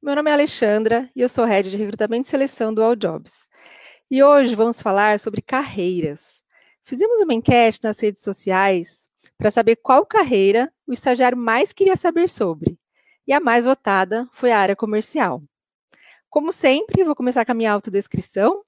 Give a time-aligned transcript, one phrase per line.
[0.00, 3.48] Meu nome é Alexandra e eu sou head de recrutamento e seleção do All Jobs.
[4.08, 6.40] E hoje vamos falar sobre carreiras.
[6.84, 12.28] Fizemos uma enquete nas redes sociais para saber qual carreira o estagiário mais queria saber
[12.28, 12.78] sobre.
[13.26, 15.42] E a mais votada foi a área comercial.
[16.30, 18.62] Como sempre, vou começar com a minha autodescrição.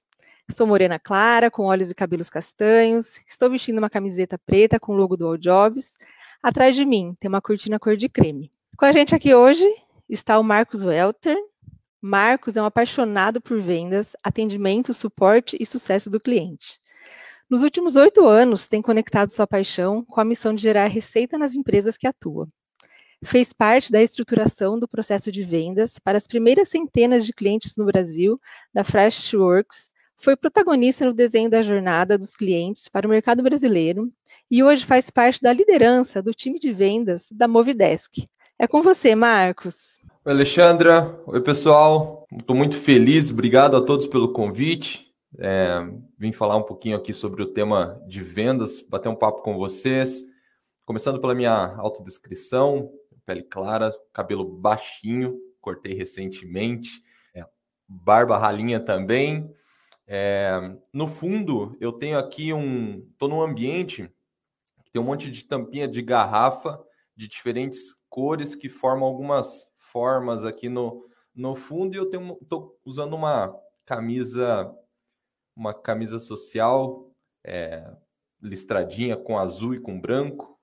[0.51, 3.21] Sou morena clara, com olhos e cabelos castanhos.
[3.25, 5.97] Estou vestindo uma camiseta preta com o logo do All Jobs.
[6.43, 8.51] Atrás de mim tem uma cortina cor de creme.
[8.77, 9.65] Com a gente aqui hoje
[10.11, 11.37] está o Marcos Welter.
[12.01, 16.77] Marcos é um apaixonado por vendas, atendimento, suporte e sucesso do cliente.
[17.49, 21.55] Nos últimos oito anos, tem conectado sua paixão com a missão de gerar receita nas
[21.55, 22.47] empresas que atua.
[23.23, 27.85] Fez parte da estruturação do processo de vendas para as primeiras centenas de clientes no
[27.85, 28.39] Brasil
[28.73, 34.11] da Freshworks, foi protagonista no desenho da jornada dos clientes para o mercado brasileiro
[34.49, 38.27] e hoje faz parte da liderança do time de vendas da Movidesk,
[38.61, 40.00] é com você, Marcos.
[40.23, 41.19] Oi, Alexandra.
[41.25, 42.27] Oi, pessoal.
[42.31, 43.31] Estou muito feliz.
[43.31, 45.11] Obrigado a todos pelo convite.
[45.39, 45.79] É,
[46.15, 50.21] vim falar um pouquinho aqui sobre o tema de vendas, bater um papo com vocês.
[50.85, 52.91] Começando pela minha autodescrição,
[53.25, 57.01] pele clara, cabelo baixinho, cortei recentemente,
[57.33, 57.43] é,
[57.87, 59.51] barba ralinha também.
[60.05, 60.51] É,
[60.93, 63.07] no fundo, eu tenho aqui um.
[63.11, 64.07] Estou num ambiente
[64.85, 66.79] que tem um monte de tampinha de garrafa
[67.15, 72.79] de diferentes cores que formam algumas formas aqui no, no fundo e eu tenho estou
[72.85, 74.73] usando uma camisa
[75.55, 77.11] uma camisa social
[77.43, 77.91] é,
[78.41, 80.59] listradinha com azul e com branco.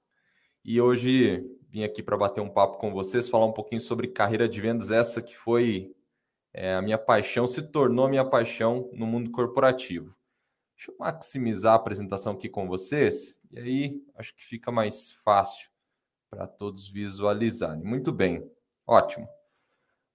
[0.65, 4.49] E hoje vim aqui para bater um papo com vocês falar um pouquinho sobre carreira
[4.49, 5.95] de vendas essa que foi
[6.53, 10.15] é, a minha paixão se tornou minha paixão no mundo corporativo.
[10.77, 15.69] Deixa eu maximizar a apresentação aqui com vocês e aí acho que fica mais fácil
[16.31, 17.83] para todos visualizarem.
[17.83, 18.49] Muito bem,
[18.89, 19.29] ótimo.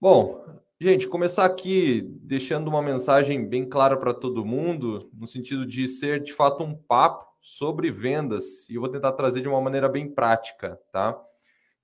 [0.01, 0.43] Bom,
[0.81, 6.21] gente, começar aqui deixando uma mensagem bem clara para todo mundo, no sentido de ser
[6.21, 10.09] de fato um papo sobre vendas, e eu vou tentar trazer de uma maneira bem
[10.09, 11.21] prática, tá?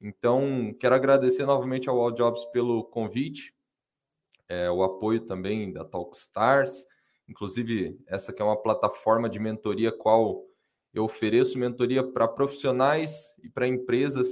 [0.02, 3.54] Então, quero agradecer novamente ao All Jobs pelo convite,
[4.48, 6.88] é, o apoio também da Talkstars,
[7.28, 10.44] inclusive essa que é uma plataforma de mentoria qual
[10.92, 14.30] eu ofereço mentoria para profissionais e para empresas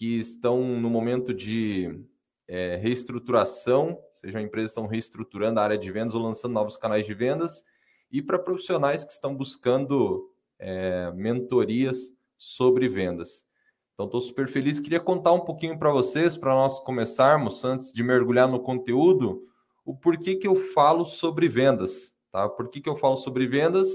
[0.00, 2.02] que estão no momento de
[2.48, 7.04] é, reestruturação, sejam empresas que estão reestruturando a área de vendas ou lançando novos canais
[7.04, 7.66] de vendas,
[8.10, 13.46] e para profissionais que estão buscando é, mentorias sobre vendas.
[13.92, 14.80] Então, estou super feliz.
[14.80, 19.46] Queria contar um pouquinho para vocês, para nós começarmos, antes de mergulhar no conteúdo,
[19.84, 22.14] o porquê que eu falo sobre vendas.
[22.32, 22.48] Tá?
[22.48, 23.86] Por que, que eu falo sobre vendas?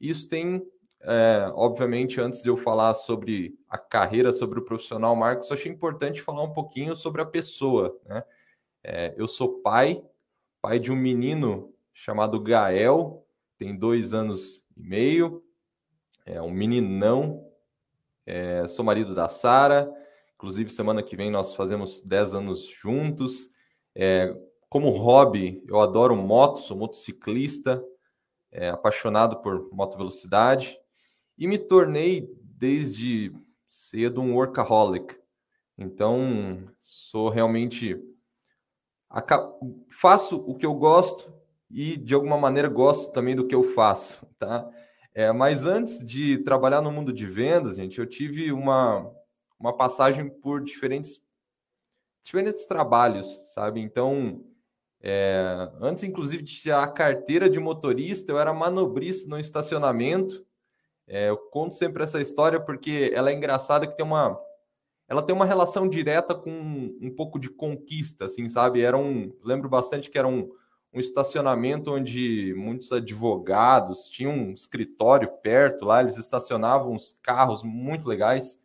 [0.00, 0.60] Isso tem
[1.08, 6.20] é, obviamente, antes de eu falar sobre a carreira, sobre o profissional, Marcos, achei importante
[6.20, 7.96] falar um pouquinho sobre a pessoa.
[8.04, 8.24] Né?
[8.82, 10.02] É, eu sou pai,
[10.60, 13.24] pai de um menino chamado Gael,
[13.56, 15.44] tem dois anos e meio,
[16.24, 17.48] é um meninão.
[18.26, 19.88] É, sou marido da Sara,
[20.34, 23.48] inclusive semana que vem nós fazemos 10 anos juntos.
[23.94, 24.36] É,
[24.68, 27.80] como hobby, eu adoro moto, sou motociclista,
[28.50, 30.76] é, apaixonado por moto velocidade
[31.38, 33.32] e me tornei desde
[33.68, 35.16] cedo um workaholic.
[35.76, 38.00] Então, sou realmente
[39.90, 41.32] faço o que eu gosto
[41.70, 44.68] e de alguma maneira gosto também do que eu faço, tá?
[45.14, 49.10] É, mas antes de trabalhar no mundo de vendas, gente, eu tive uma,
[49.58, 51.22] uma passagem por diferentes
[52.22, 53.80] diferentes trabalhos, sabe?
[53.80, 54.44] Então,
[55.00, 60.44] é, antes inclusive de tirar a carteira de motorista, eu era manobrista no estacionamento
[61.06, 64.38] é, eu conto sempre essa história porque ela é engraçada que tem uma
[65.08, 66.50] ela tem uma relação direta com
[67.00, 68.80] um pouco de conquista, assim, sabe?
[68.80, 70.50] Era um, lembro bastante que era um,
[70.92, 78.08] um estacionamento onde muitos advogados tinham um escritório perto lá, eles estacionavam uns carros muito
[78.08, 78.60] legais.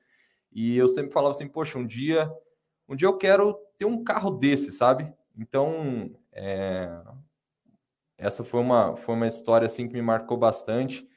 [0.52, 2.32] E eu sempre falava assim, poxa, um dia,
[2.90, 5.14] um dia eu quero ter um carro desse, sabe?
[5.38, 6.90] Então, é,
[8.18, 11.08] essa foi uma, foi uma história assim que me marcou bastante.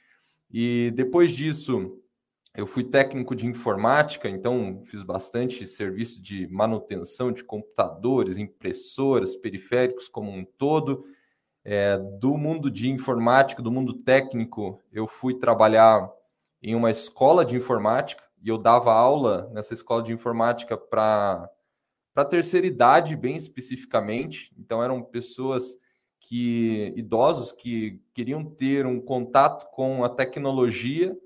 [0.56, 2.00] E depois disso,
[2.54, 10.06] eu fui técnico de informática, então fiz bastante serviço de manutenção de computadores, impressoras, periféricos
[10.06, 11.04] como um todo.
[11.64, 16.08] É, do mundo de informática, do mundo técnico, eu fui trabalhar
[16.62, 21.50] em uma escola de informática e eu dava aula nessa escola de informática para
[22.28, 24.54] terceira idade, bem especificamente.
[24.56, 25.76] Então eram pessoas
[26.28, 31.16] que idosos que queriam ter um contato com a tecnologia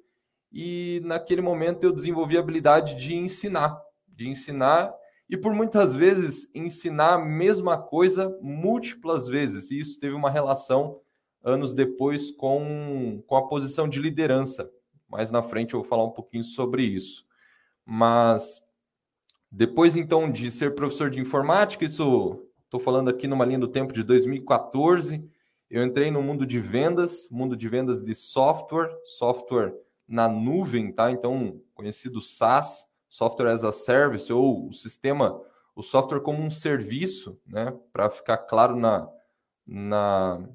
[0.53, 4.93] e naquele momento eu desenvolvi a habilidade de ensinar, de ensinar
[5.31, 9.71] e por muitas vezes ensinar a mesma coisa múltiplas vezes.
[9.71, 11.01] E isso teve uma relação
[11.45, 14.69] anos depois com, com a posição de liderança.
[15.09, 17.25] Mais na frente eu vou falar um pouquinho sobre isso.
[17.85, 18.63] Mas
[19.51, 23.95] depois então de ser professor de informática, isso estou falando aqui numa linha do tempo
[23.95, 25.27] de 2014,
[25.71, 29.75] eu entrei no mundo de vendas, mundo de vendas de software, software
[30.07, 31.11] na nuvem, tá?
[31.11, 35.41] Então, conhecido SaaS, Software as a Service, ou o sistema,
[35.75, 37.75] o software como um serviço, né?
[37.91, 39.09] Para ficar claro na,
[39.67, 40.47] na,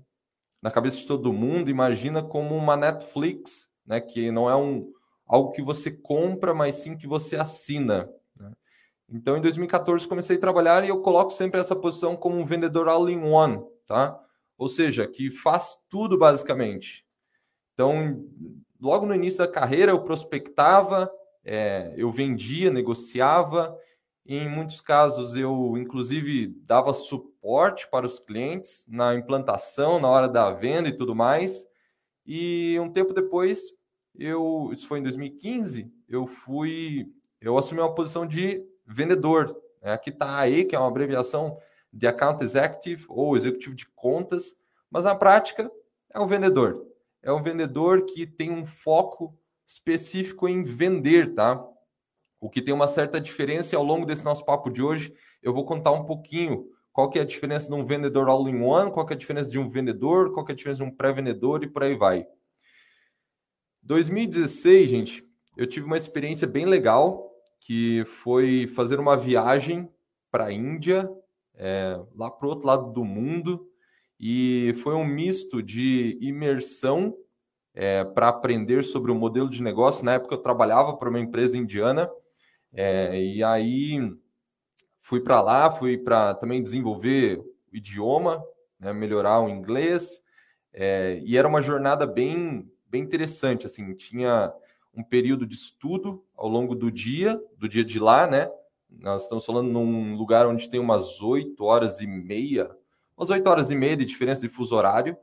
[0.61, 3.99] na cabeça de todo mundo, imagina como uma Netflix, né?
[3.99, 4.91] Que não é um,
[5.25, 8.07] algo que você compra, mas sim que você assina.
[9.13, 12.87] Então, em 2014, comecei a trabalhar e eu coloco sempre essa posição como um vendedor
[12.87, 14.19] all-in-one, tá?
[14.57, 17.05] Ou seja, que faz tudo basicamente.
[17.75, 18.25] Então,
[18.81, 21.11] logo no início da carreira, eu prospectava,
[21.45, 23.77] é, eu vendia, negociava,
[24.25, 30.51] em muitos casos eu, inclusive, dava suporte para os clientes na implantação, na hora da
[30.51, 31.67] venda e tudo mais.
[32.25, 33.61] E um tempo depois,
[34.17, 37.05] eu, isso foi em 2015, eu fui,
[37.39, 39.55] eu assumi uma posição de vendedor.
[39.81, 39.93] Né?
[39.93, 41.57] Aqui está a AE, que é uma abreviação
[41.91, 44.55] de Account Executive ou executivo de contas,
[44.89, 45.71] mas na prática
[46.13, 46.85] é um vendedor.
[47.21, 51.63] É um vendedor que tem um foco específico em vender, tá?
[52.39, 55.53] O que tem uma certa diferença e ao longo desse nosso papo de hoje eu
[55.53, 59.13] vou contar um pouquinho qual que é a diferença de um vendedor all-in-one, qual que
[59.13, 61.67] é a diferença de um vendedor, qual que é a diferença de um pré-vendedor e
[61.67, 62.27] por aí vai.
[63.81, 65.27] 2016, gente,
[65.57, 67.32] eu tive uma experiência bem legal,
[67.65, 69.89] que foi fazer uma viagem
[70.29, 71.09] para a Índia,
[71.55, 73.69] é, lá para o outro lado do mundo,
[74.19, 77.15] e foi um misto de imersão
[77.73, 80.03] é, para aprender sobre o modelo de negócio.
[80.03, 82.09] Na época eu trabalhava para uma empresa indiana
[82.73, 83.97] é, e aí
[85.01, 88.43] fui para lá, fui para também desenvolver o idioma,
[88.77, 90.21] né, melhorar o inglês
[90.73, 93.65] é, e era uma jornada bem bem interessante.
[93.65, 94.53] Assim, tinha
[94.93, 98.49] um período de estudo ao longo do dia, do dia de lá, né?
[98.89, 102.69] Nós estamos falando num lugar onde tem umas 8 horas e meia,
[103.17, 105.17] umas 8 horas e meia de diferença de fuso horário.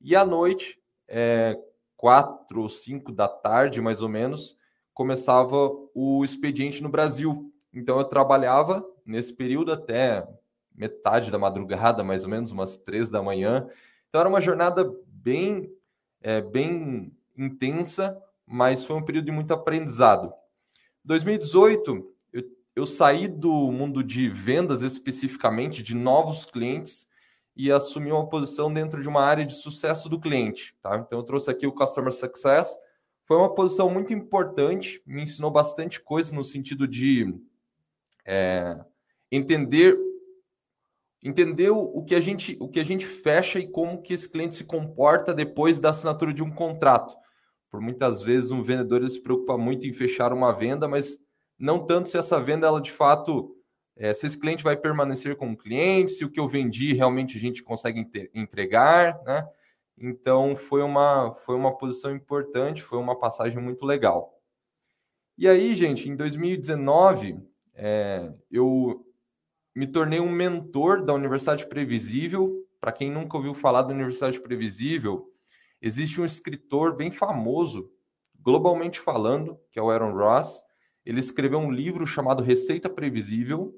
[0.00, 1.58] E à noite, é,
[1.96, 4.58] quatro ou cinco da tarde, mais ou menos,
[4.94, 7.52] começava o expediente no Brasil.
[7.72, 10.26] Então eu trabalhava nesse período até
[10.74, 13.68] metade da madrugada, mais ou menos, umas três da manhã.
[14.08, 15.70] Então era uma jornada bem,
[16.20, 18.20] é, bem intensa,
[18.52, 20.30] mas foi um período de muito aprendizado.
[21.04, 22.44] 2018, eu,
[22.76, 27.10] eu saí do mundo de vendas especificamente, de novos clientes,
[27.56, 30.76] e assumir uma posição dentro de uma área de sucesso do cliente.
[30.82, 30.98] Tá?
[30.98, 32.76] Então, eu trouxe aqui o Customer Success.
[33.24, 37.34] Foi uma posição muito importante, me ensinou bastante coisa no sentido de
[38.26, 38.78] é,
[39.30, 39.98] entender
[41.24, 44.56] entender o que a gente o que a gente fecha e como que esse cliente
[44.56, 47.16] se comporta depois da assinatura de um contrato.
[47.72, 51.18] Por muitas vezes um vendedor se preocupa muito em fechar uma venda, mas
[51.58, 53.56] não tanto se essa venda ela de fato
[53.96, 57.40] é, se esse cliente vai permanecer como cliente, se o que eu vendi realmente a
[57.40, 59.48] gente consegue entregar, né?
[59.96, 64.38] Então foi uma, foi uma posição importante, foi uma passagem muito legal.
[65.38, 67.38] E aí, gente, em 2019,
[67.74, 69.06] é, eu
[69.74, 72.66] me tornei um mentor da Universidade Previsível.
[72.80, 75.31] Para quem nunca ouviu falar da Universidade Previsível,
[75.82, 77.90] existe um escritor bem famoso,
[78.40, 80.62] globalmente falando, que é o Aaron Ross.
[81.04, 83.74] Ele escreveu um livro chamado Receita Previsível,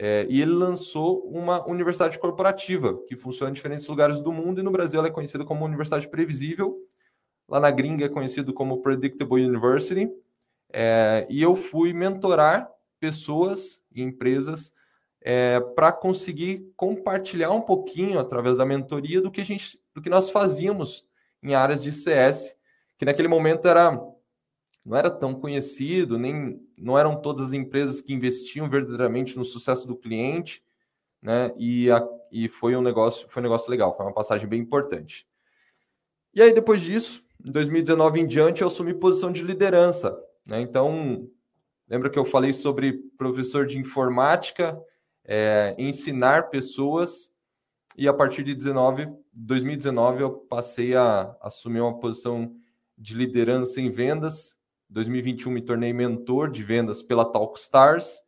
[0.00, 4.62] é, e ele lançou uma universidade corporativa que funciona em diferentes lugares do mundo e
[4.62, 6.78] no Brasil ela é conhecida como Universidade Previsível.
[7.48, 10.08] Lá na gringa é conhecido como Predictable University.
[10.72, 12.70] É, e eu fui mentorar
[13.00, 14.72] pessoas e empresas
[15.20, 20.10] é, para conseguir compartilhar um pouquinho através da mentoria do que a gente, do que
[20.10, 21.07] nós fazíamos
[21.42, 22.56] em áreas de CS,
[22.96, 23.92] que naquele momento era
[24.84, 29.86] não era tão conhecido, nem não eram todas as empresas que investiam verdadeiramente no sucesso
[29.86, 30.62] do cliente,
[31.20, 31.52] né?
[31.58, 32.02] E, a,
[32.32, 35.28] e foi um negócio, foi um negócio legal, foi uma passagem bem importante.
[36.34, 40.60] E aí depois disso, em 2019 em diante, eu assumi posição de liderança, né?
[40.62, 41.28] Então,
[41.86, 44.80] lembra que eu falei sobre professor de informática,
[45.22, 47.30] é, ensinar pessoas
[47.98, 52.54] e a partir de 19, 2019 eu passei a assumir uma posição
[52.96, 54.58] de liderança em vendas
[54.90, 58.20] 2021 me tornei mentor de vendas pela Talkstars.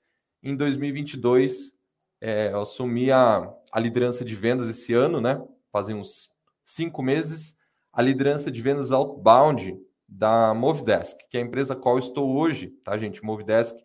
[0.42, 1.72] Em 2022
[2.20, 5.42] é, eu assumi a, a liderança de vendas esse ano, né?
[5.72, 7.58] Fazem uns cinco meses,
[7.92, 12.98] a liderança de vendas outbound da Movidesk, que é a empresa qual estou hoje, tá,
[12.98, 13.24] gente?
[13.24, 13.76] Movidesk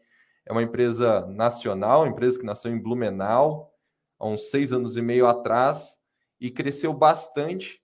[0.45, 3.73] é uma empresa nacional, empresa que nasceu em Blumenau
[4.25, 5.97] há uns seis anos e meio atrás
[6.39, 7.81] e cresceu bastante.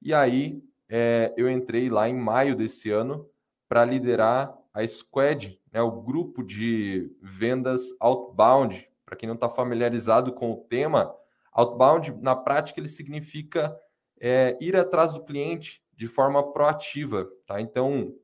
[0.00, 3.28] E aí é, eu entrei lá em maio desse ano
[3.68, 8.88] para liderar a Squad, né, o grupo de vendas outbound.
[9.04, 11.14] Para quem não está familiarizado com o tema,
[11.52, 13.76] outbound na prática ele significa
[14.20, 17.60] é, ir atrás do cliente de forma proativa, tá?
[17.60, 18.14] Então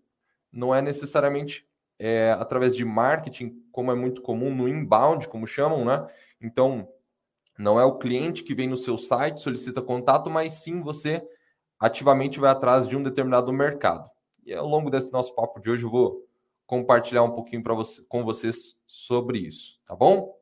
[0.53, 1.67] não é necessariamente
[1.99, 6.09] é, através de marketing, como é muito comum no inbound, como chamam, né?
[6.41, 6.89] Então,
[7.61, 11.23] não é o cliente que vem no seu site, solicita contato, mas sim você
[11.79, 14.11] ativamente vai atrás de um determinado mercado.
[14.45, 16.27] E ao longo desse nosso papo de hoje eu vou
[16.67, 20.37] compartilhar um pouquinho para você, com vocês sobre isso, tá bom?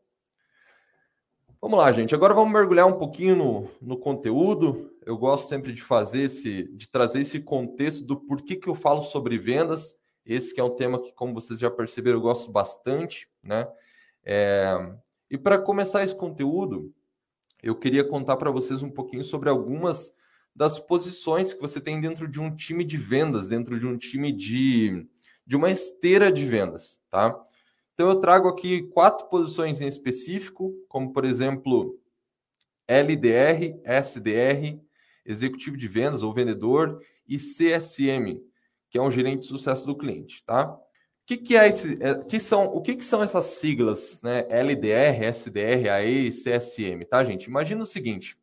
[1.61, 2.15] Vamos lá, gente.
[2.15, 4.95] Agora vamos mergulhar um pouquinho no, no conteúdo.
[5.05, 9.03] Eu gosto sempre de fazer esse, de trazer esse contexto do porquê que eu falo
[9.03, 9.99] sobre vendas
[10.29, 13.67] esse que é um tema que, como vocês já perceberam, eu gosto bastante, né?
[14.23, 14.75] É...
[15.31, 16.93] E para começar esse conteúdo,
[17.63, 20.13] eu queria contar para vocês um pouquinho sobre algumas
[20.55, 24.33] das posições que você tem dentro de um time de vendas, dentro de um time
[24.33, 25.07] de,
[25.47, 27.39] de uma esteira de vendas, tá?
[27.95, 32.01] Então eu trago aqui quatro posições em específico, como por exemplo
[32.87, 34.81] LDR, SDR,
[35.25, 38.41] executivo de vendas ou vendedor e CSM,
[38.89, 40.77] que é um gerente de sucesso do cliente, tá?
[41.29, 42.03] Que, que é esse?
[42.03, 44.47] É, que são, o que, que são essas siglas, né?
[44.49, 47.45] LDR, SDR, AE CSM, tá, gente?
[47.45, 48.35] Imagina o seguinte: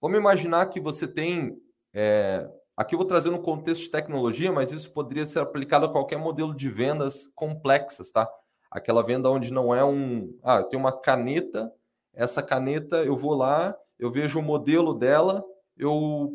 [0.00, 1.60] vamos imaginar que você tem.
[1.92, 5.90] É, aqui eu vou trazer um contexto de tecnologia, mas isso poderia ser aplicado a
[5.90, 8.30] qualquer modelo de vendas complexas, tá?
[8.70, 10.32] Aquela venda onde não é um.
[10.44, 11.72] Ah, tenho uma caneta,
[12.14, 15.44] essa caneta eu vou lá, eu vejo o modelo dela,
[15.76, 16.32] eu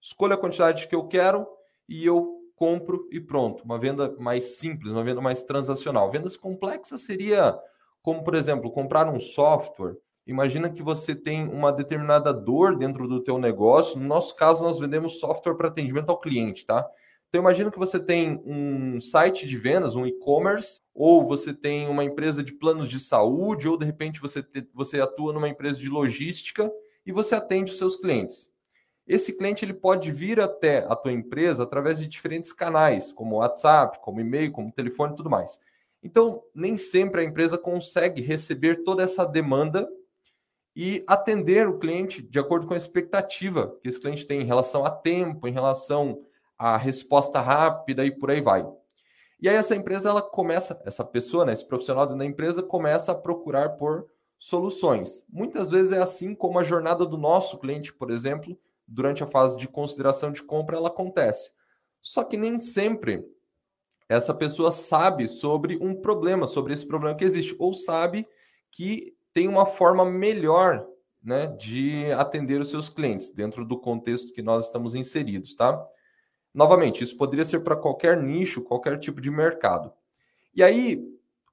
[0.00, 1.46] escolho a quantidade que eu quero
[1.86, 3.64] e eu compro e pronto.
[3.64, 6.10] Uma venda mais simples, uma venda mais transacional.
[6.10, 7.58] Vendas complexas seria
[8.02, 9.96] como, por exemplo, comprar um software.
[10.26, 13.98] Imagina que você tem uma determinada dor dentro do teu negócio.
[13.98, 16.86] No nosso caso, nós vendemos software para atendimento ao cliente, tá?
[17.30, 22.04] Então imagina que você tem um site de vendas, um e-commerce, ou você tem uma
[22.04, 25.88] empresa de planos de saúde, ou de repente você, te, você atua numa empresa de
[25.88, 26.70] logística
[27.06, 28.50] e você atende os seus clientes.
[29.10, 33.98] Esse cliente ele pode vir até a tua empresa através de diferentes canais, como WhatsApp,
[34.00, 35.60] como e-mail, como telefone e tudo mais.
[36.00, 39.90] Então, nem sempre a empresa consegue receber toda essa demanda
[40.76, 44.84] e atender o cliente de acordo com a expectativa que esse cliente tem em relação
[44.84, 46.24] a tempo, em relação
[46.56, 48.64] à resposta rápida e por aí vai.
[49.40, 53.16] E aí essa empresa ela começa, essa pessoa, né, esse profissional da empresa começa a
[53.16, 54.06] procurar por
[54.38, 55.24] soluções.
[55.28, 58.56] Muitas vezes é assim como a jornada do nosso cliente, por exemplo,
[58.90, 61.52] durante a fase de consideração de compra, ela acontece.
[62.02, 63.24] Só que nem sempre
[64.08, 68.26] essa pessoa sabe sobre um problema, sobre esse problema que existe, ou sabe
[68.70, 70.84] que tem uma forma melhor
[71.22, 75.86] né, de atender os seus clientes, dentro do contexto que nós estamos inseridos, tá?
[76.52, 79.92] Novamente, isso poderia ser para qualquer nicho, qualquer tipo de mercado.
[80.52, 81.04] E aí,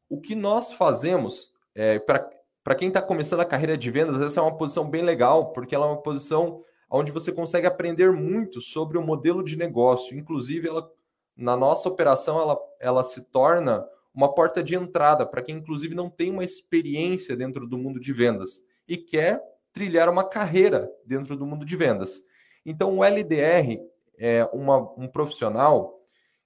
[0.10, 4.44] o que nós fazemos, é, para quem está começando a carreira de vendas, essa é
[4.44, 8.98] uma posição bem legal, porque ela é uma posição onde você consegue aprender muito sobre
[8.98, 10.17] o modelo de negócio.
[10.17, 10.89] Inclusive, ela,
[11.36, 16.10] na nossa operação, ela, ela se torna uma porta de entrada para quem, inclusive, não
[16.10, 19.41] tem uma experiência dentro do mundo de vendas e quer
[19.72, 22.24] trilhar uma carreira dentro do mundo de vendas.
[22.65, 23.79] Então, o LDR
[24.17, 26.01] é uma, um profissional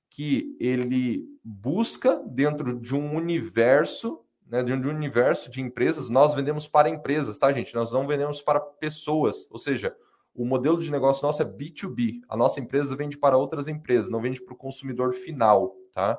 [0.09, 6.09] que ele busca dentro de um universo, né, de um universo de empresas.
[6.09, 7.73] Nós vendemos para empresas, tá, gente?
[7.73, 9.47] Nós não vendemos para pessoas.
[9.49, 9.95] Ou seja,
[10.33, 12.21] o modelo de negócio nosso é B2B.
[12.27, 16.17] A nossa empresa vende para outras empresas, não vende para o consumidor final, tá?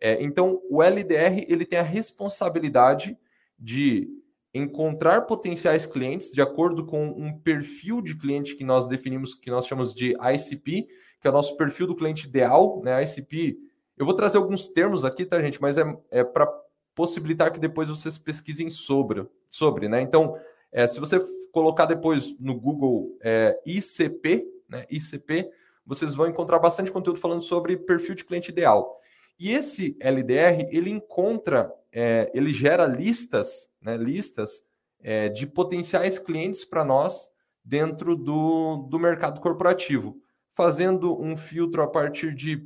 [0.00, 3.18] É, então, o LDR ele tem a responsabilidade
[3.58, 4.08] de
[4.54, 9.66] encontrar potenciais clientes de acordo com um perfil de cliente que nós definimos, que nós
[9.66, 10.88] chamamos de ICP,
[11.20, 13.02] que é o nosso perfil do cliente ideal, né?
[13.02, 13.58] ICP.
[13.96, 15.60] Eu vou trazer alguns termos aqui, tá, gente?
[15.60, 16.46] Mas é, é para
[16.94, 20.00] possibilitar que depois vocês pesquisem sobre, sobre né?
[20.00, 20.36] Então,
[20.70, 21.20] é, se você
[21.58, 25.50] colocar depois no Google é, ICP, né, ICP,
[25.84, 29.00] vocês vão encontrar bastante conteúdo falando sobre perfil de cliente ideal.
[29.40, 34.64] E esse LDR, ele encontra, é, ele gera listas, né, listas
[35.02, 37.28] é, de potenciais clientes para nós
[37.64, 40.16] dentro do, do mercado corporativo,
[40.54, 42.64] fazendo um filtro a partir de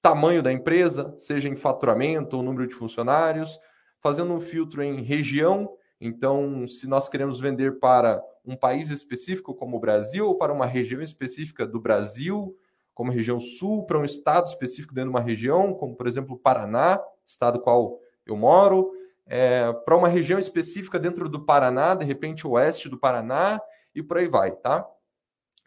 [0.00, 3.58] tamanho da empresa, seja em faturamento ou número de funcionários,
[4.00, 5.68] fazendo um filtro em região
[6.00, 10.66] então, se nós queremos vender para um país específico, como o Brasil, ou para uma
[10.66, 12.56] região específica do Brasil,
[12.92, 17.02] como região sul, para um estado específico dentro de uma região, como por exemplo Paraná,
[17.26, 18.92] estado qual eu moro,
[19.26, 23.60] é, para uma região específica dentro do Paraná, de repente oeste do Paraná
[23.94, 24.86] e por aí vai, tá?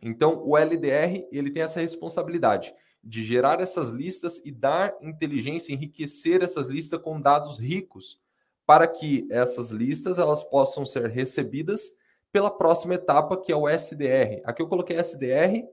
[0.01, 6.43] Então, o LDR ele tem essa responsabilidade de gerar essas listas e dar inteligência, enriquecer
[6.43, 8.19] essas listas com dados ricos,
[8.67, 11.97] para que essas listas elas possam ser recebidas
[12.33, 14.41] pela próxima etapa, que é o SDR.
[14.43, 15.63] Aqui eu coloquei SDR,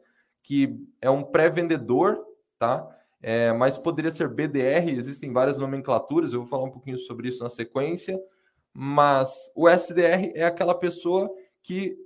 [0.41, 2.25] que é um pré-vendedor,
[2.57, 2.89] tá?
[3.21, 7.43] É, mas poderia ser BDR, existem várias nomenclaturas, eu vou falar um pouquinho sobre isso
[7.43, 8.21] na sequência.
[8.73, 11.29] Mas o SDR é aquela pessoa
[11.63, 11.97] que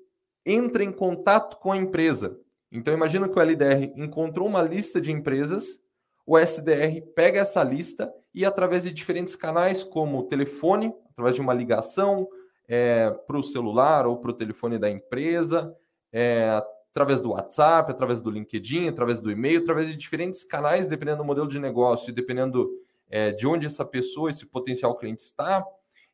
[0.47, 2.41] entra em contato com a empresa.
[2.73, 5.83] Então imagina que o LDR encontrou uma lista de empresas,
[6.29, 11.41] o SDR pega essa lista e através de diferentes canais, como o telefone, através de
[11.41, 12.29] uma ligação
[12.69, 15.75] é, para o celular ou para o telefone da empresa,
[16.13, 21.17] é, através do WhatsApp, através do LinkedIn, através do e-mail, através de diferentes canais, dependendo
[21.17, 22.69] do modelo de negócio e dependendo
[23.09, 25.65] é, de onde essa pessoa, esse potencial cliente está,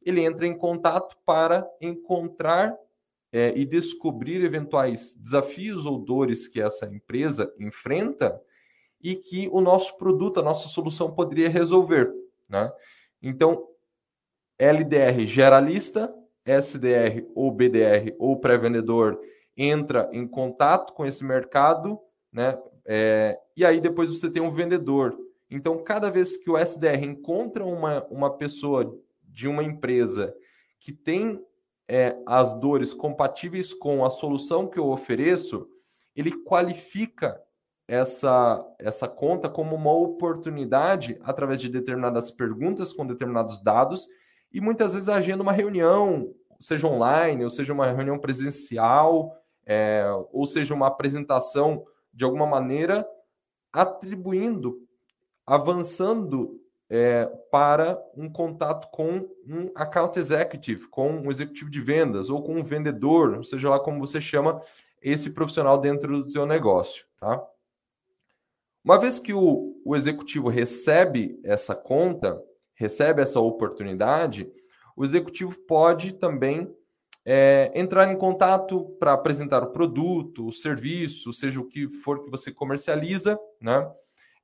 [0.01, 2.73] ele entra em contato para encontrar
[3.33, 8.41] é, e descobrir eventuais desafios ou dores que essa empresa enfrenta
[9.05, 12.11] e que o nosso produto, a nossa solução poderia resolver.
[12.49, 12.73] Né?
[13.23, 13.69] Então,
[14.59, 19.21] LDR geralista, SDR ou BDR ou pré-vendedor
[19.55, 22.01] entra em contato com esse mercado,
[22.33, 22.59] né?
[22.87, 25.17] É, e aí depois você tem um vendedor.
[25.51, 30.35] Então, cada vez que o SDR encontra uma, uma pessoa de uma empresa
[30.81, 31.43] que tem
[31.89, 35.69] é, as dores compatíveis com a solução que eu ofereço,
[36.17, 37.41] ele qualifica
[37.87, 44.09] essa, essa conta como uma oportunidade através de determinadas perguntas com determinados dados
[44.53, 49.37] e muitas vezes agenda uma reunião, seja online, ou seja uma reunião presencial,
[49.67, 53.07] é, ou seja uma apresentação de alguma maneira,
[53.73, 54.79] atribuindo,
[55.45, 62.43] avançando é, para um contato com um account executive, com um executivo de vendas ou
[62.43, 64.63] com um vendedor, seja lá como você chama
[65.03, 67.45] esse profissional dentro do seu negócio, tá?
[68.85, 72.39] Uma vez que o, o executivo recebe essa conta,
[72.75, 74.47] recebe essa oportunidade,
[74.95, 76.71] o executivo pode também
[77.25, 82.31] é, entrar em contato para apresentar o produto, o serviço, seja o que for que
[82.31, 83.91] você comercializa, né?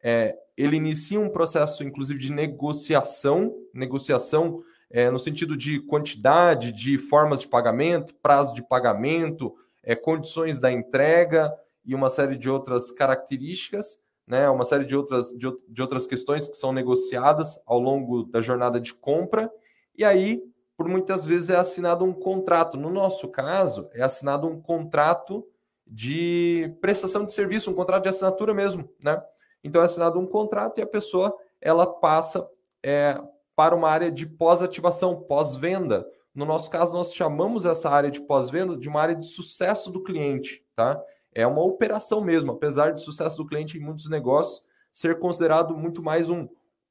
[0.02, 6.96] É, ele inicia um processo, inclusive, de negociação, negociação é, no sentido de quantidade, de
[6.96, 11.52] formas de pagamento, prazo de pagamento, é, condições da entrega
[11.84, 16.46] e uma série de outras características, né, uma série de outras, de, de outras questões
[16.46, 19.50] que são negociadas ao longo da jornada de compra.
[19.98, 20.40] E aí,
[20.76, 22.76] por muitas vezes, é assinado um contrato.
[22.76, 25.44] No nosso caso, é assinado um contrato
[25.84, 29.20] de prestação de serviço, um contrato de assinatura mesmo, né?
[29.64, 32.48] Então é assinado um contrato e a pessoa ela passa
[32.84, 33.20] é,
[33.56, 36.06] para uma área de pós-ativação, pós-venda.
[36.32, 40.04] No nosso caso, nós chamamos essa área de pós-venda de uma área de sucesso do
[40.04, 41.02] cliente, tá?
[41.34, 46.02] É uma operação mesmo, apesar de sucesso do cliente em muitos negócios ser considerado muito
[46.02, 46.48] mais um,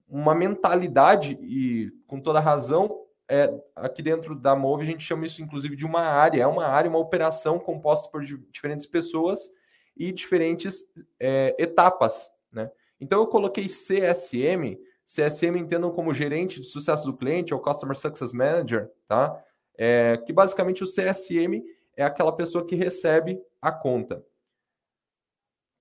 [0.07, 5.43] uma mentalidade e com toda razão é, aqui dentro da Move a gente chama isso
[5.43, 9.51] inclusive de uma área, é uma área, uma operação composta por diferentes pessoas
[9.97, 12.71] e diferentes é, etapas né?
[12.99, 18.33] Então eu coloquei CSM, CSM entendam como gerente de sucesso do cliente, ou Customer Success
[18.33, 19.41] Manager, tá?
[19.77, 21.63] É, que basicamente o CSM
[21.95, 24.23] é aquela pessoa que recebe a conta.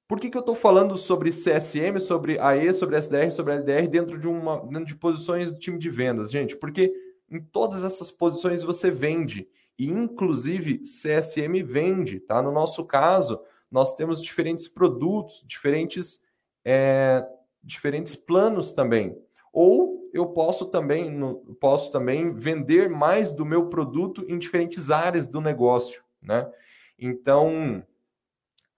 [0.08, 4.18] Por que, que eu estou falando sobre CSM, sobre AE, sobre SDR, sobre LDR dentro
[4.18, 6.56] de uma dentro de posições do time de vendas, gente?
[6.56, 6.90] Porque
[7.30, 9.46] em todas essas posições você vende
[9.78, 12.40] e inclusive CSM vende, tá?
[12.40, 13.38] No nosso caso,
[13.70, 16.26] nós temos diferentes produtos, diferentes
[16.64, 17.22] é,
[17.62, 19.14] diferentes planos também.
[19.52, 21.20] Ou eu posso também,
[21.60, 26.50] posso também vender mais do meu produto em diferentes áreas do negócio, né?
[26.98, 27.84] Então,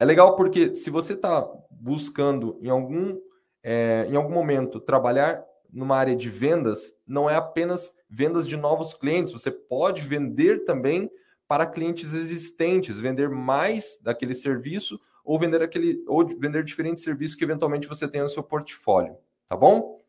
[0.01, 3.21] é legal porque se você está buscando em algum,
[3.63, 8.95] é, em algum momento trabalhar numa área de vendas, não é apenas vendas de novos
[8.95, 11.11] clientes, você pode vender também
[11.47, 17.45] para clientes existentes, vender mais daquele serviço ou vender aquele ou vender diferentes serviços que
[17.45, 20.01] eventualmente você tem no seu portfólio, tá bom?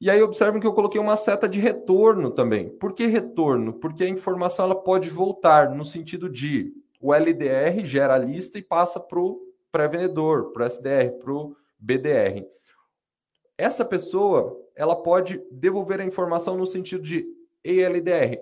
[0.00, 2.70] E aí observem que eu coloquei uma seta de retorno também.
[2.70, 3.74] Por que retorno?
[3.74, 8.62] Porque a informação ela pode voltar no sentido de o LDR gera a lista e
[8.62, 12.44] passa para o pré-vendedor, para o SDR, para o BDR.
[13.56, 17.26] Essa pessoa ela pode devolver a informação no sentido de
[17.64, 18.40] ELDR.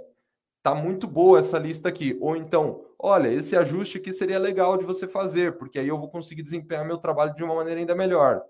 [0.63, 2.17] Tá muito boa essa lista aqui.
[2.21, 6.11] Ou então, olha, esse ajuste aqui seria legal de você fazer, porque aí eu vou
[6.11, 8.43] conseguir desempenhar meu trabalho de uma maneira ainda melhor.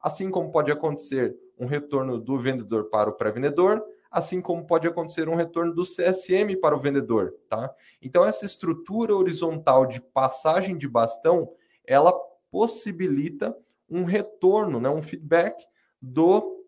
[0.00, 5.28] Assim como pode acontecer um retorno do vendedor para o pré-vendedor, assim como pode acontecer
[5.28, 7.74] um retorno do CSM para o vendedor, tá?
[8.00, 11.50] Então essa estrutura horizontal de passagem de bastão,
[11.84, 12.12] ela
[12.50, 13.56] possibilita
[13.88, 15.66] um retorno, né, um feedback
[16.00, 16.62] do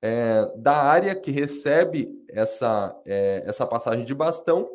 [0.00, 4.68] é, da área que recebe essa, é, essa passagem de bastão,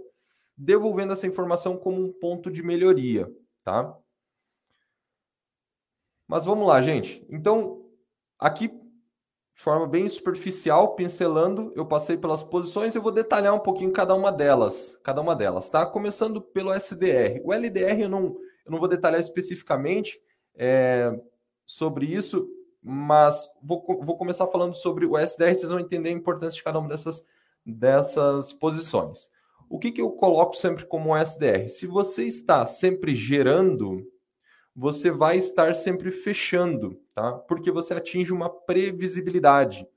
[0.55, 3.29] devolvendo essa informação como um ponto de melhoria,
[3.63, 3.93] tá?
[6.27, 7.25] Mas vamos lá, gente.
[7.29, 7.85] Então,
[8.39, 8.71] aqui,
[9.57, 14.13] de forma bem superficial, pincelando, eu passei pelas posições, eu vou detalhar um pouquinho cada
[14.13, 15.83] uma delas, cada uma delas, tá?
[15.83, 17.41] Começando pelo SDR.
[17.43, 20.21] O LDR eu não, eu não vou detalhar especificamente
[20.55, 21.11] é,
[21.65, 22.47] sobre isso,
[22.83, 26.77] mas vou, vou começar falando sobre o SDR, vocês vão entender a importância de cada
[26.77, 27.25] uma dessas,
[27.65, 29.31] dessas posições.
[29.67, 31.67] O que, que eu coloco sempre como SDR?
[31.67, 34.05] Se você está sempre gerando
[34.79, 37.31] você vai estar sempre fechando, tá?
[37.33, 39.87] Porque você atinge uma previsibilidade.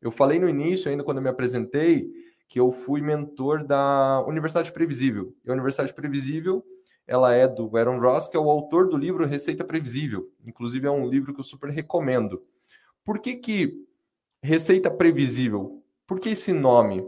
[0.00, 2.08] Eu falei no início, ainda quando eu me apresentei,
[2.46, 5.34] que eu fui mentor da Universidade Previsível.
[5.44, 6.64] E a Universidade Previsível,
[7.04, 10.30] ela é do Aaron Ross, que é o autor do livro Receita Previsível.
[10.46, 12.44] Inclusive é um livro que eu super recomendo.
[13.04, 13.84] Por que que
[14.40, 15.82] Receita Previsível?
[16.06, 17.04] Por que esse nome?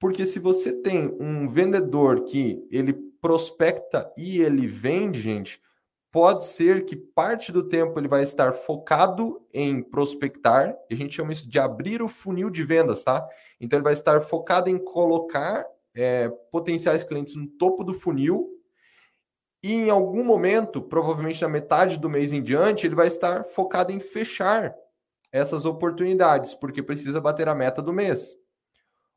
[0.00, 5.60] Porque se você tem um vendedor que ele prospecta e ele vende, gente,
[6.10, 11.32] pode ser que parte do tempo ele vai estar focado em prospectar, a gente chama
[11.32, 13.26] isso de abrir o funil de vendas, tá?
[13.60, 18.48] Então ele vai estar focado em colocar é, potenciais clientes no topo do funil,
[19.62, 23.92] e em algum momento, provavelmente na metade do mês em diante, ele vai estar focado
[23.92, 24.74] em fechar
[25.32, 28.36] essas oportunidades, porque precisa bater a meta do mês.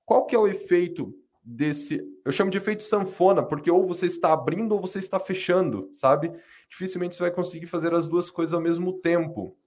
[0.04, 2.02] Qual que é o efeito desse.
[2.24, 6.32] Eu chamo de efeito sanfona, porque ou você está abrindo ou você está fechando, sabe?
[6.72, 9.58] Dificilmente você vai conseguir fazer as duas coisas ao mesmo tempo.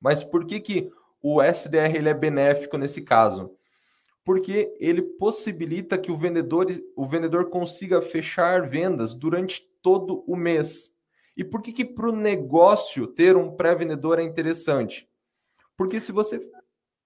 [0.00, 3.52] Mas por que, que o SDR ele é benéfico nesse caso?
[4.24, 10.94] Porque ele possibilita que o vendedor, o vendedor consiga fechar vendas durante todo o mês.
[11.36, 15.08] E por que, que para o negócio ter um pré-vendedor é interessante?
[15.76, 16.38] Porque se você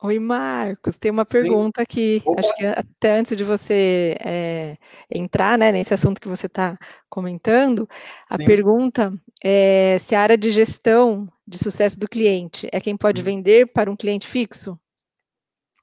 [0.05, 1.31] Oi, Marcos, tem uma Sim.
[1.31, 2.41] pergunta aqui, Opa.
[2.41, 4.77] acho que até antes de você é,
[5.09, 6.77] entrar né, nesse assunto que você está
[7.09, 7.89] comentando,
[8.29, 8.45] a Sim.
[8.45, 9.13] pergunta
[9.45, 13.25] é se a área de gestão de sucesso do cliente é quem pode hum.
[13.25, 14.77] vender para um cliente fixo?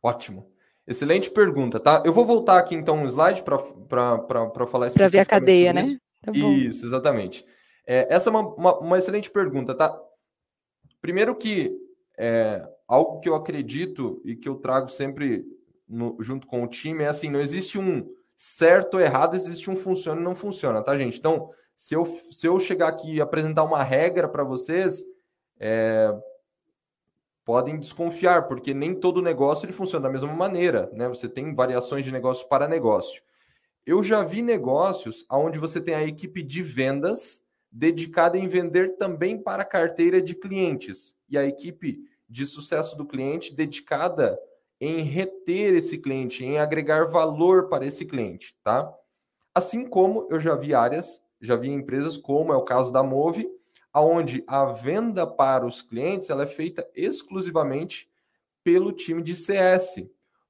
[0.03, 0.51] Ótimo.
[0.85, 2.03] Excelente pergunta, tá?
[2.05, 4.97] Eu vou voltar aqui então um slide para falar isso.
[4.97, 5.97] Para ver a cadeia, né?
[6.21, 7.45] Tá isso, exatamente.
[7.87, 9.97] É, essa é uma, uma, uma, excelente pergunta, tá?
[11.01, 11.71] Primeiro que
[12.17, 15.45] é, algo que eu acredito e que eu trago sempre
[15.87, 19.75] no, junto com o time é assim: não existe um certo ou errado, existe um
[19.75, 21.19] funciona e não funciona, tá, gente?
[21.19, 25.03] Então, se eu, se eu chegar aqui e apresentar uma regra para vocês,
[25.59, 26.11] é,
[27.45, 31.07] podem desconfiar, porque nem todo negócio ele funciona da mesma maneira, né?
[31.07, 33.21] Você tem variações de negócio para negócio.
[33.85, 39.37] Eu já vi negócios onde você tem a equipe de vendas dedicada em vender também
[39.37, 41.99] para a carteira de clientes e a equipe
[42.29, 44.39] de sucesso do cliente dedicada
[44.79, 48.93] em reter esse cliente, em agregar valor para esse cliente, tá?
[49.53, 53.49] Assim como eu já vi áreas, já vi empresas como é o caso da Move,
[53.91, 58.09] aonde a venda para os clientes ela é feita exclusivamente
[58.63, 60.07] pelo time de CS.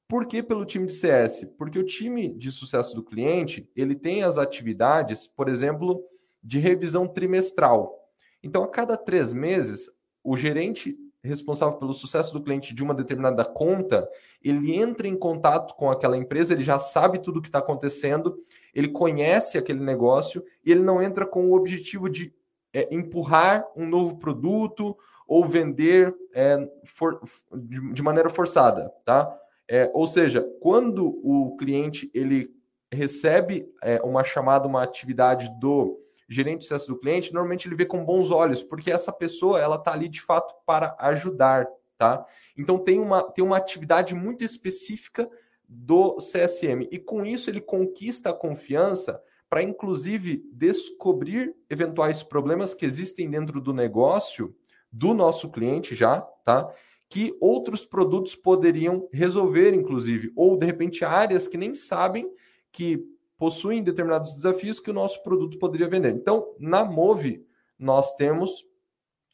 [0.07, 1.53] Por que pelo time de CS?
[1.57, 6.03] Porque o time de sucesso do cliente ele tem as atividades, por exemplo,
[6.43, 8.09] de revisão trimestral.
[8.41, 9.89] Então, a cada três meses,
[10.23, 14.09] o gerente responsável pelo sucesso do cliente de uma determinada conta,
[14.43, 18.37] ele entra em contato com aquela empresa, ele já sabe tudo o que está acontecendo,
[18.73, 22.33] ele conhece aquele negócio e ele não entra com o objetivo de
[22.73, 24.95] é, empurrar um novo produto
[25.27, 27.21] ou vender é, for,
[27.53, 29.35] de, de, maneira forçada, tá?
[29.67, 32.49] É, ou seja, quando o cliente ele
[32.91, 37.85] recebe é, uma chamada, uma atividade do gerente de sucesso do cliente, normalmente ele vê
[37.85, 42.23] com bons olhos, porque essa pessoa ela está ali de fato para ajudar, tá?
[42.55, 45.29] Então tem uma, tem uma atividade muito específica
[45.67, 52.85] do CSM e com isso ele conquista a confiança para inclusive descobrir eventuais problemas que
[52.85, 54.55] existem dentro do negócio
[54.91, 56.71] do nosso cliente já, tá?
[57.09, 62.31] Que outros produtos poderiam resolver, inclusive, ou de repente áreas que nem sabem
[62.71, 63.03] que
[63.39, 66.13] possuem determinados desafios que o nosso produto poderia vender.
[66.13, 67.47] Então, na Move,
[67.79, 68.65] nós temos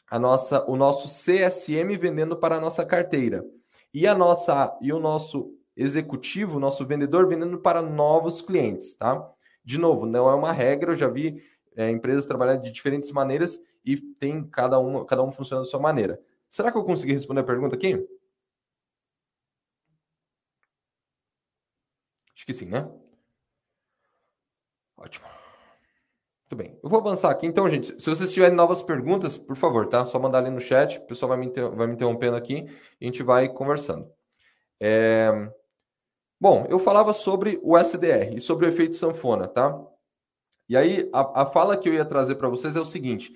[0.07, 3.43] a nossa, o nosso CSM vendendo para a nossa carteira
[3.91, 9.27] e a nossa e o nosso executivo, nosso vendedor vendendo para novos clientes, tá?
[9.63, 11.43] De novo, não é uma regra, eu já vi
[11.75, 15.79] é, empresas trabalhando de diferentes maneiras e tem cada um, cada um funciona da sua
[15.79, 16.21] maneira.
[16.47, 18.07] Será que eu consegui responder a pergunta aqui?
[22.35, 22.87] Acho que sim, né?
[24.97, 25.25] Ótimo.
[26.43, 26.79] Muito bem.
[26.84, 27.47] Eu vou avançar aqui.
[27.47, 30.05] Então, gente, se vocês tiverem novas perguntas, por favor, tá?
[30.05, 30.99] Só mandar ali no chat.
[30.99, 31.69] O pessoal vai me, inter...
[31.71, 32.65] vai me interrompendo aqui
[33.01, 34.10] e a gente vai conversando.
[34.79, 35.51] É...
[36.39, 39.75] Bom, eu falava sobre o SDR e sobre o efeito sanfona, tá?
[40.67, 43.34] E aí, a, a fala que eu ia trazer para vocês é o seguinte: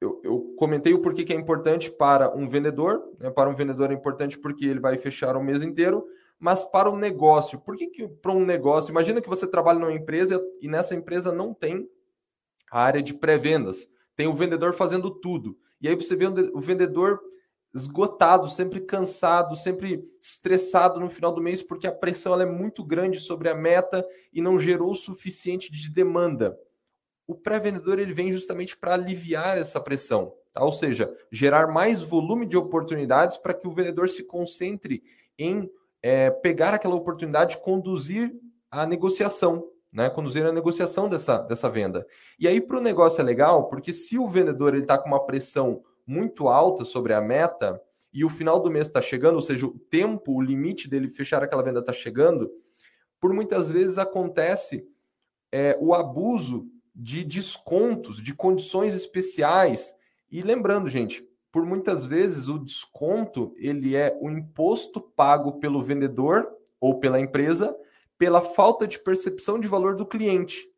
[0.00, 3.30] eu, eu, comentei o porquê que é importante para um vendedor, né?
[3.30, 6.06] para um vendedor é importante porque ele vai fechar o mês inteiro,
[6.38, 8.90] mas para o negócio, por que, que para um negócio?
[8.90, 11.88] Imagina que você trabalha numa empresa e nessa empresa não tem
[12.70, 15.58] a área de pré-vendas, tem o vendedor fazendo tudo.
[15.80, 17.20] E aí você vê o vendedor
[17.74, 23.20] esgotado, sempre cansado, sempre estressado no final do mês, porque a pressão é muito grande
[23.20, 26.58] sobre a meta e não gerou o suficiente de demanda.
[27.26, 30.64] O pré-vendedor ele vem justamente para aliviar essa pressão, tá?
[30.64, 35.02] ou seja, gerar mais volume de oportunidades para que o vendedor se concentre
[35.38, 35.70] em
[36.02, 38.32] é, pegar aquela oportunidade conduzir
[38.70, 40.08] a negociação, né?
[40.10, 42.06] conduzir a negociação dessa, dessa venda.
[42.38, 45.82] E aí para o negócio é legal, porque se o vendedor está com uma pressão
[46.06, 47.80] muito alta sobre a meta
[48.12, 51.42] e o final do mês está chegando, ou seja, o tempo, o limite dele fechar
[51.42, 52.50] aquela venda está chegando,
[53.20, 54.86] por muitas vezes acontece
[55.52, 59.94] é, o abuso de descontos, de condições especiais.
[60.30, 61.27] E lembrando, gente,
[61.58, 66.48] por muitas vezes o desconto ele é o imposto pago pelo vendedor
[66.80, 67.76] ou pela empresa
[68.16, 70.68] pela falta de percepção de valor do cliente.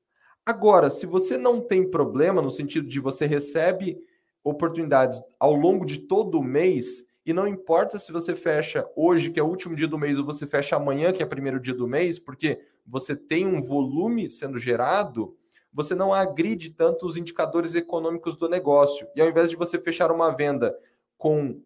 [0.45, 3.99] Agora, se você não tem problema no sentido de você recebe
[4.43, 9.39] oportunidades ao longo de todo o mês, e não importa se você fecha hoje, que
[9.39, 11.75] é o último dia do mês, ou você fecha amanhã, que é o primeiro dia
[11.75, 15.37] do mês, porque você tem um volume sendo gerado,
[15.73, 19.07] você não agride tanto os indicadores econômicos do negócio.
[19.15, 20.77] E ao invés de você fechar uma venda
[21.17, 21.61] com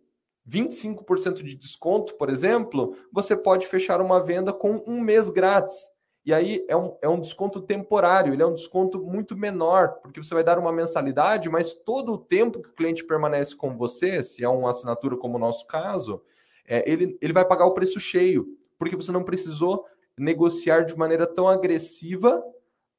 [0.48, 5.94] 25% de desconto, por exemplo, você pode fechar uma venda com um mês grátis.
[6.24, 10.22] E aí é um, é um desconto temporário, ele é um desconto muito menor, porque
[10.22, 14.22] você vai dar uma mensalidade, mas todo o tempo que o cliente permanece com você,
[14.22, 16.22] se é uma assinatura como o nosso caso,
[16.66, 18.46] é, ele, ele vai pagar o preço cheio,
[18.78, 19.84] porque você não precisou
[20.16, 22.42] negociar de maneira tão agressiva,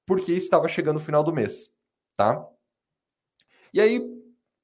[0.05, 1.73] porque estava chegando o final do mês,
[2.15, 2.45] tá?
[3.73, 4.01] E aí,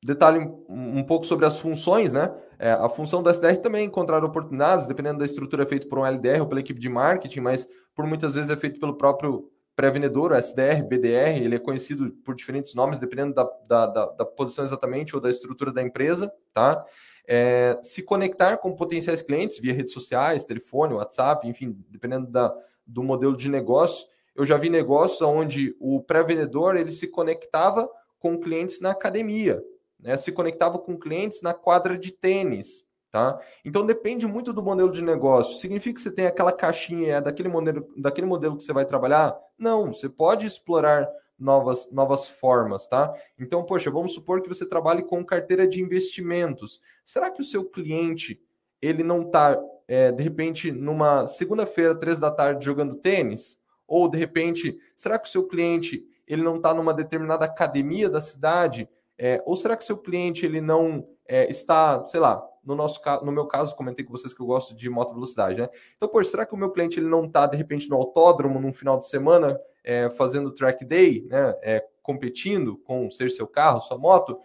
[0.04, 2.34] detalhe um, pouco sobre as funções, né?
[2.58, 6.00] É, a função do SDR também é encontrar oportunidades, dependendo da estrutura, é feito por
[6.00, 9.52] um LDR ou pela equipe de marketing, mas por muitas vezes é feito pelo próprio
[9.76, 14.64] pré-vendedor, SDR, BDR, ele é conhecido por diferentes nomes, dependendo da, da, da, da posição
[14.64, 16.86] exatamente ou da estrutura da empresa, tá?
[17.28, 22.54] É, se conectar com potenciais clientes via redes sociais, telefone, WhatsApp, enfim, dependendo da,
[22.86, 24.08] do modelo de negócio.
[24.36, 27.90] Eu já vi negócios onde o pré-vendedor ele se conectava
[28.20, 29.64] com clientes na academia,
[30.00, 30.18] né?
[30.18, 33.38] se conectava com clientes na quadra de tênis, Tá?
[33.66, 35.58] Então depende muito do modelo de negócio.
[35.58, 39.38] Significa que você tem aquela caixinha é daquele modelo, daquele modelo que você vai trabalhar?
[39.58, 43.14] Não, você pode explorar novas, novas formas, tá?
[43.38, 46.80] Então, poxa, vamos supor que você trabalhe com carteira de investimentos.
[47.04, 48.42] Será que o seu cliente
[48.82, 53.61] ele não está, é, de repente, numa segunda-feira, três da tarde, jogando tênis?
[53.92, 58.22] Ou, de repente, será que o seu cliente ele não está numa determinada academia da
[58.22, 58.88] cidade?
[59.18, 63.34] É, ou será que seu cliente ele não é, está, sei lá, no nosso no
[63.34, 65.70] meu caso, comentei com vocês que eu gosto de moto velocidade, né?
[65.98, 68.72] Então, pô, será que o meu cliente ele não está de repente no autódromo num
[68.72, 71.54] final de semana é, fazendo track day, né?
[71.62, 74.40] É, competindo com ser seu carro, sua moto?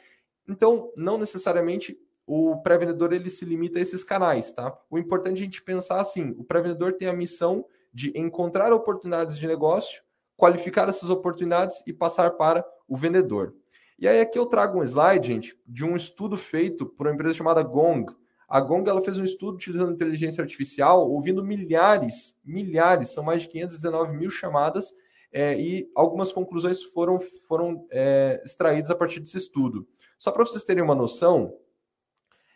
[0.48, 4.76] Então, não necessariamente o pré-vendedor ele se limita a esses canais, tá?
[4.90, 7.64] O importante é a gente pensar assim: o pré-vendedor tem a missão
[7.96, 10.02] de encontrar oportunidades de negócio,
[10.36, 13.54] qualificar essas oportunidades e passar para o vendedor.
[13.98, 17.38] E aí aqui eu trago um slide, gente, de um estudo feito por uma empresa
[17.38, 18.04] chamada Gong.
[18.46, 23.48] A Gong ela fez um estudo utilizando inteligência artificial, ouvindo milhares, milhares, são mais de
[23.48, 24.92] 519 mil chamadas,
[25.32, 29.88] é, e algumas conclusões foram, foram é, extraídas a partir desse estudo.
[30.18, 31.56] Só para vocês terem uma noção,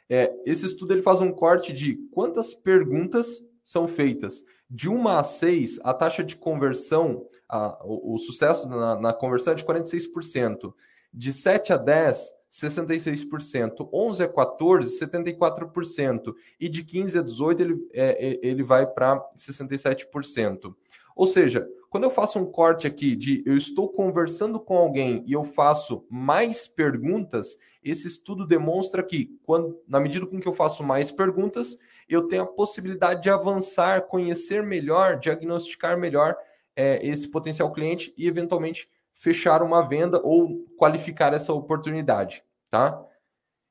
[0.07, 4.45] é, esse estudo ele faz um corte de quantas perguntas são feitas.
[4.71, 9.53] De 1 a 6, a taxa de conversão, a, o, o, sucesso na, na conversão
[9.53, 10.73] é de 46%.
[11.13, 13.89] De 7 a 10, 66%.
[13.93, 16.35] 11 a 14, 74%.
[16.61, 20.73] E de 15 a 18, ele, é, ele vai para 67%.
[21.17, 25.33] Ou seja, quando eu faço um corte aqui de eu estou conversando com alguém e
[25.33, 30.85] eu faço mais perguntas, esse estudo demonstra que, quando, na medida com que eu faço
[30.85, 31.77] mais perguntas,
[32.15, 36.37] eu tenho a possibilidade de avançar, conhecer melhor, diagnosticar melhor
[36.75, 43.07] é, esse potencial cliente e, eventualmente, fechar uma venda ou qualificar essa oportunidade, tá?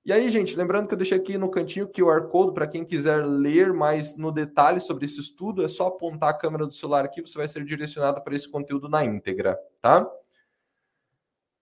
[0.06, 2.86] E aí, gente, lembrando que eu deixei aqui no cantinho o QR Code para quem
[2.86, 7.04] quiser ler mais no detalhe sobre esse estudo, é só apontar a câmera do celular
[7.04, 10.02] aqui, você vai ser direcionado para esse conteúdo na íntegra, tá?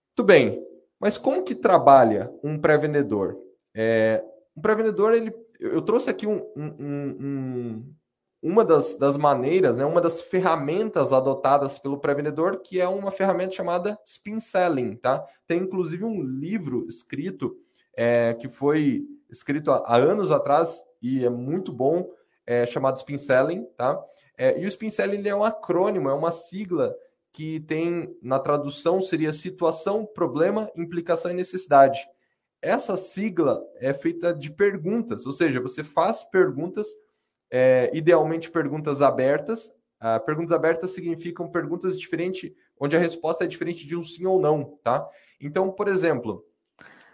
[0.09, 0.65] Muito bem,
[0.99, 3.37] mas como que trabalha um pré-vendedor?
[3.73, 4.23] É,
[4.55, 7.95] um pré-vendedor, ele, eu trouxe aqui um, um, um,
[8.41, 13.55] uma das, das maneiras, né, uma das ferramentas adotadas pelo pré-vendedor, que é uma ferramenta
[13.55, 15.25] chamada Spin Selling, tá?
[15.47, 17.57] Tem inclusive um livro escrito
[17.95, 22.09] é, que foi escrito há, anos atrás e é muito bom,
[22.45, 23.99] é, chamado Spin Selling, tá?
[24.37, 26.95] É, e o Spin Selling é um acrônimo, é uma sigla
[27.33, 31.99] que tem na tradução seria situação, problema, implicação e necessidade.
[32.61, 36.87] Essa sigla é feita de perguntas, ou seja, você faz perguntas,
[37.51, 39.71] é, idealmente perguntas abertas.
[39.99, 44.39] Ah, perguntas abertas significam perguntas diferentes, onde a resposta é diferente de um sim ou
[44.39, 45.07] não, tá?
[45.41, 46.45] Então, por exemplo,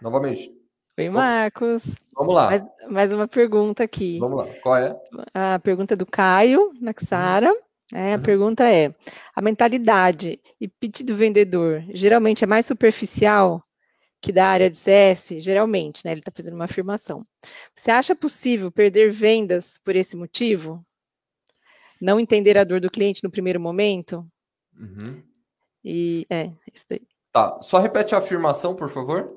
[0.00, 0.52] novamente,
[0.96, 1.82] Oi, Marcos.
[2.14, 2.46] Vamos lá.
[2.46, 4.18] Mais, mais, uma pergunta aqui.
[4.20, 4.46] Vamos lá.
[4.62, 4.96] Qual é?
[5.34, 7.50] A pergunta do Caio Naxara.
[7.50, 7.58] Uhum.
[7.92, 8.22] É, a uhum.
[8.22, 8.88] pergunta é:
[9.34, 13.60] a mentalidade e pitch do vendedor geralmente é mais superficial
[14.24, 15.34] que da área de CS?
[15.36, 16.12] Geralmente, né?
[16.12, 17.22] Ele está fazendo uma afirmação.
[17.74, 20.82] Você acha possível perder vendas por esse motivo?
[22.00, 24.24] Não entender a dor do cliente no primeiro momento?
[24.80, 25.22] Uhum.
[25.84, 27.02] E é, isso daí.
[27.30, 29.30] Tá, só repete a afirmação, por favor.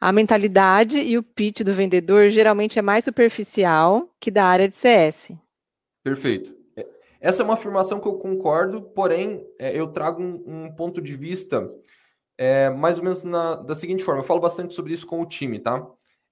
[0.00, 4.74] A mentalidade e o pitch do vendedor geralmente é mais superficial que da área de
[4.74, 5.32] CS.
[6.02, 6.56] Perfeito.
[6.74, 6.86] É,
[7.20, 11.14] essa é uma afirmação que eu concordo, porém é, eu trago um, um, ponto de
[11.14, 11.70] vista
[12.36, 14.22] é, mais ou menos na, da seguinte forma.
[14.22, 15.86] Eu falo bastante sobre isso com o time, tá?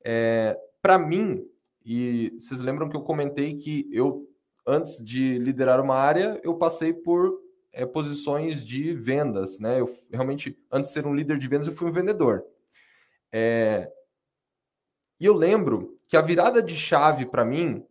[0.05, 1.45] É, Para mim,
[1.85, 4.29] e vocês lembram que eu comentei que eu,
[4.67, 7.41] antes de liderar uma área, eu passei por
[7.73, 9.81] é, posições de vendas, né?
[9.81, 12.45] Eu realmente, antes de ser um líder de vendas, eu fui um vendedor.
[13.33, 13.91] É...
[15.19, 17.85] E eu lembro que a virada de chave para mim,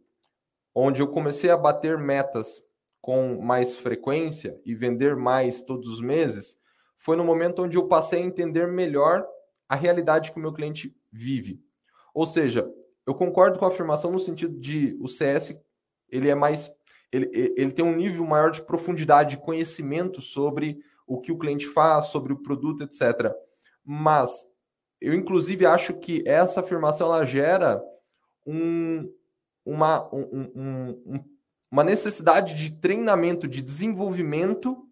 [0.74, 2.64] onde eu comecei a bater metas
[3.02, 6.60] com mais frequência e vender mais todos os meses,
[7.00, 9.26] foi no momento onde eu passei a entender melhor
[9.68, 11.60] a realidade que o meu cliente vive.
[12.14, 12.72] Ou seja,
[13.08, 15.60] eu concordo com a afirmação no sentido de o CS
[16.10, 16.72] ele é mais
[17.12, 21.66] ele, ele tem um nível maior de profundidade de conhecimento sobre o que o cliente
[21.66, 23.34] faz, sobre o produto, etc.
[23.84, 24.46] Mas
[25.02, 27.82] eu, inclusive, acho que essa afirmação ela gera
[28.46, 29.12] um,
[29.66, 31.24] uma, um, um,
[31.72, 34.88] uma necessidade de treinamento, de desenvolvimento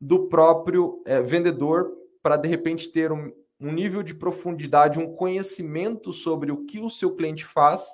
[0.00, 6.12] do próprio é, vendedor para, de repente, ter um, um, nível de profundidade, um conhecimento
[6.12, 7.88] sobre o que o seu cliente faz,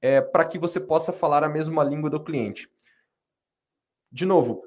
[0.00, 2.70] é, para que você possa falar a mesma língua do cliente.
[4.10, 4.62] De novo,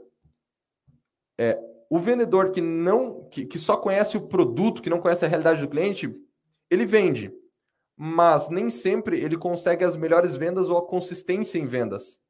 [1.37, 5.27] é, o vendedor que não que, que só conhece o produto, que não conhece a
[5.27, 6.13] realidade do cliente,
[6.69, 7.31] ele vende,
[7.95, 12.24] mas nem sempre ele consegue as melhores vendas ou a consistência em vendas.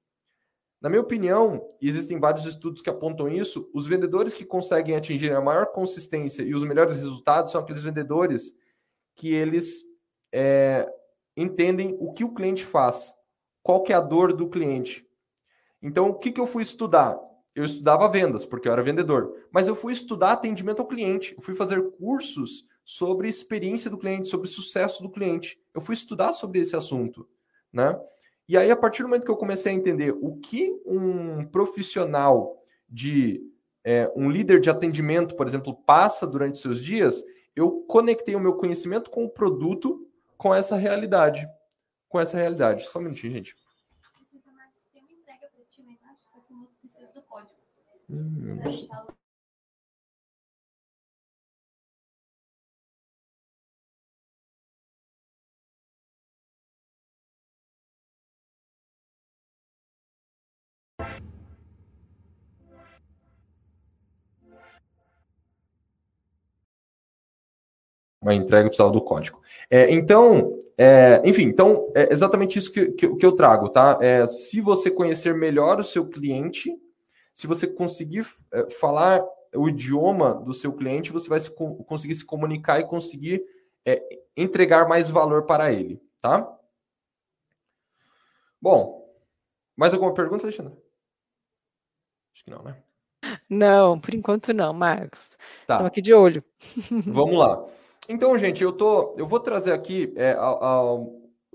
[0.86, 5.41] Na minha opinião, existem vários estudos que apontam isso, os vendedores que conseguem atingir a
[5.41, 8.56] maior consistência e os melhores resultados são aqueles vendedores
[9.15, 9.82] que eles
[10.32, 10.88] é,
[11.36, 13.12] entendem o que o cliente faz,
[13.63, 15.04] qual que é a dor do cliente.
[15.82, 17.19] Então, o que, que eu fui estudar?
[17.56, 21.41] eu estudava vendas, porque eu era vendedor, mas eu fui estudar atendimento ao cliente, eu
[21.41, 25.58] fui fazer cursos sobre experiência do cliente, sobre sucesso do cliente.
[25.74, 27.28] Eu fui estudar sobre esse assunto,
[27.74, 28.00] né?
[28.47, 32.62] E aí, a partir do momento que eu comecei a entender o que um profissional
[32.88, 33.41] de
[33.84, 37.23] é, um líder de atendimento, por exemplo, passa durante seus dias,
[37.55, 41.47] eu conectei o meu conhecimento com o produto com essa realidade.
[42.08, 42.84] Com essa realidade.
[42.89, 43.55] Só um minutinho, gente.
[48.08, 48.60] Hum,
[68.25, 69.39] uma entrega precisava do código.
[69.69, 73.97] É, então, é, enfim, então é exatamente isso que, que, que eu trago, tá?
[74.01, 76.76] É, se você conhecer melhor o seu cliente,
[77.34, 79.23] se você conseguir é, falar
[79.55, 83.43] o idioma do seu cliente, você vai se, conseguir se comunicar e conseguir
[83.86, 84.01] é,
[84.36, 86.51] entregar mais valor para ele, tá?
[88.59, 89.07] Bom,
[89.76, 90.73] mais alguma pergunta, Alexandre?
[92.34, 92.76] Acho que não, né?
[93.49, 95.30] Não, por enquanto não, Marcos.
[95.65, 95.76] Tá.
[95.76, 96.43] Estamos aqui de olho.
[97.05, 97.63] Vamos lá.
[98.08, 100.82] Então, gente, eu tô, eu vou trazer aqui é, a, a,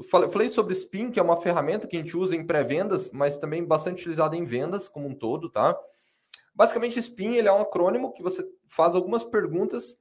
[0.09, 3.65] Falei sobre Spin, que é uma ferramenta que a gente usa em pré-vendas, mas também
[3.65, 5.79] bastante utilizada em vendas como um todo, tá?
[6.55, 9.99] Basicamente, Spin ele é um acrônimo que você faz algumas perguntas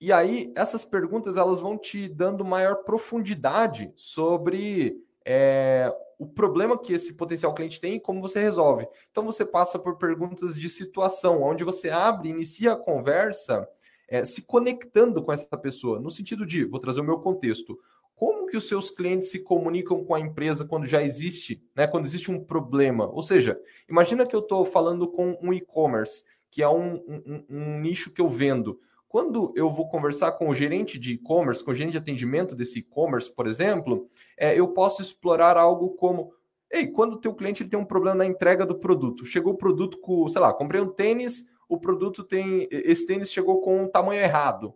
[0.00, 6.92] E aí, essas perguntas elas vão te dando maior profundidade sobre é, o problema que
[6.92, 8.86] esse potencial cliente tem e como você resolve.
[9.10, 13.68] Então, você passa por perguntas de situação, onde você abre, inicia a conversa
[14.08, 17.78] é, se conectando com essa pessoa, no sentido de, vou trazer o meu contexto,
[18.14, 22.06] como que os seus clientes se comunicam com a empresa quando já existe, né, quando
[22.06, 23.06] existe um problema?
[23.08, 27.80] Ou seja, imagina que eu estou falando com um e-commerce, que é um, um, um
[27.80, 28.80] nicho que eu vendo.
[29.06, 32.78] Quando eu vou conversar com o gerente de e-commerce, com o gerente de atendimento desse
[32.78, 36.32] e-commerce, por exemplo, é, eu posso explorar algo como
[36.70, 39.98] Ei, quando o teu cliente tem um problema na entrega do produto, chegou o produto
[40.00, 44.20] com, sei lá, comprei um tênis, o produto tem, esse tênis chegou com um tamanho
[44.20, 44.74] errado.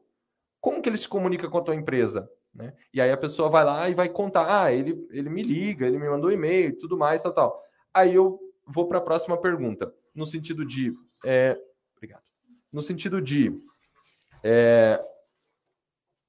[0.61, 2.30] Como que ele se comunica com a tua empresa?
[2.55, 2.74] Né?
[2.93, 5.99] E aí a pessoa vai lá e vai contar, ah, ele, ele me liga, ele
[5.99, 7.62] me mandou e-mail, tudo mais, tal, tal.
[7.95, 10.93] Aí eu vou para a próxima pergunta, no sentido de,
[11.24, 11.57] é,
[11.97, 12.24] obrigado,
[12.72, 13.53] no sentido de
[14.43, 15.03] é,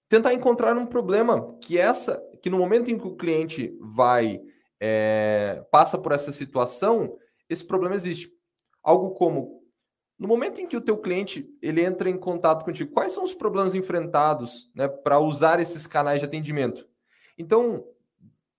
[0.07, 4.41] tentar encontrar um problema que essa, que no momento em que o cliente vai
[4.79, 7.17] é, passa por essa situação,
[7.49, 8.31] esse problema existe.
[8.83, 9.60] Algo como
[10.21, 13.33] no momento em que o teu cliente ele entra em contato contigo, quais são os
[13.33, 16.87] problemas enfrentados né, para usar esses canais de atendimento?
[17.35, 17.83] Então,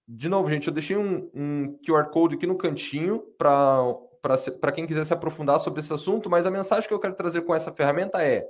[0.08, 5.06] de novo, gente, eu deixei um, um QR Code aqui no cantinho para quem quiser
[5.06, 8.20] se aprofundar sobre esse assunto, mas a mensagem que eu quero trazer com essa ferramenta
[8.20, 8.44] é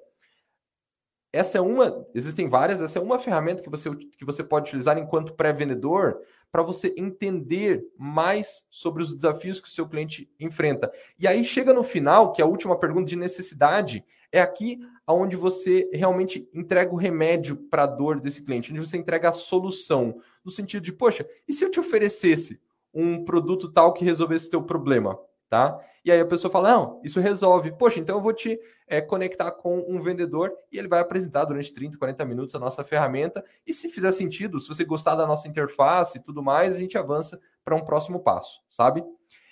[1.33, 4.99] essa é uma, existem várias, essa é uma ferramenta que você, que você pode utilizar
[4.99, 6.21] enquanto pré-vendedor
[6.51, 10.93] para você entender mais sobre os desafios que o seu cliente enfrenta.
[11.19, 15.35] E aí chega no final, que é a última pergunta de necessidade, é aqui onde
[15.37, 20.21] você realmente entrega o remédio para a dor desse cliente, onde você entrega a solução,
[20.45, 22.61] no sentido de, poxa, e se eu te oferecesse
[22.93, 25.19] um produto tal que resolvesse teu problema?
[25.53, 25.79] tá?
[26.05, 27.73] E aí a pessoa fala, não, isso resolve.
[27.73, 31.73] Poxa, então eu vou te é, conectar com um vendedor e ele vai apresentar durante
[31.73, 33.45] 30, 40 minutos a nossa ferramenta.
[33.67, 36.99] E se fizer sentido, se você gostar da nossa interface e tudo mais, a gente
[36.99, 39.05] avança para um próximo passo, sabe?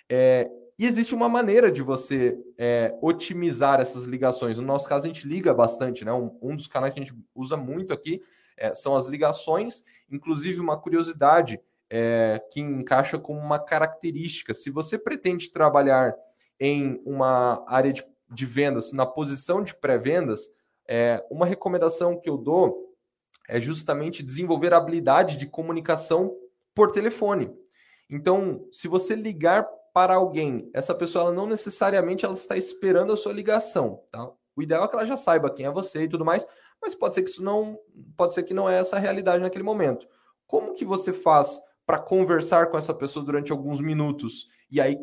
[0.08, 4.58] É, e existe uma maneira de você é, otimizar essas ligações.
[4.58, 6.12] No nosso caso, a gente liga bastante, né?
[6.12, 8.22] Um, um dos canais que a gente usa muito aqui
[8.56, 9.84] é, são as ligações.
[10.10, 14.54] Inclusive, uma curiosidade, é, que encaixa como uma característica.
[14.54, 16.16] Se você pretende trabalhar
[16.60, 20.46] em uma área de, de vendas, na posição de pré-vendas,
[20.86, 22.94] é, uma recomendação que eu dou
[23.48, 26.36] é justamente desenvolver a habilidade de comunicação
[26.74, 27.50] por telefone.
[28.08, 33.32] Então, se você ligar para alguém, essa pessoa não necessariamente ela está esperando a sua
[33.32, 34.30] ligação, tá?
[34.54, 36.46] O ideal é que ela já saiba quem é você e tudo mais,
[36.82, 37.78] mas pode ser que isso não,
[38.16, 40.06] pode ser que não é essa a realidade naquele momento.
[40.46, 44.98] Como que você faz para conversar com essa pessoa durante alguns minutos e aí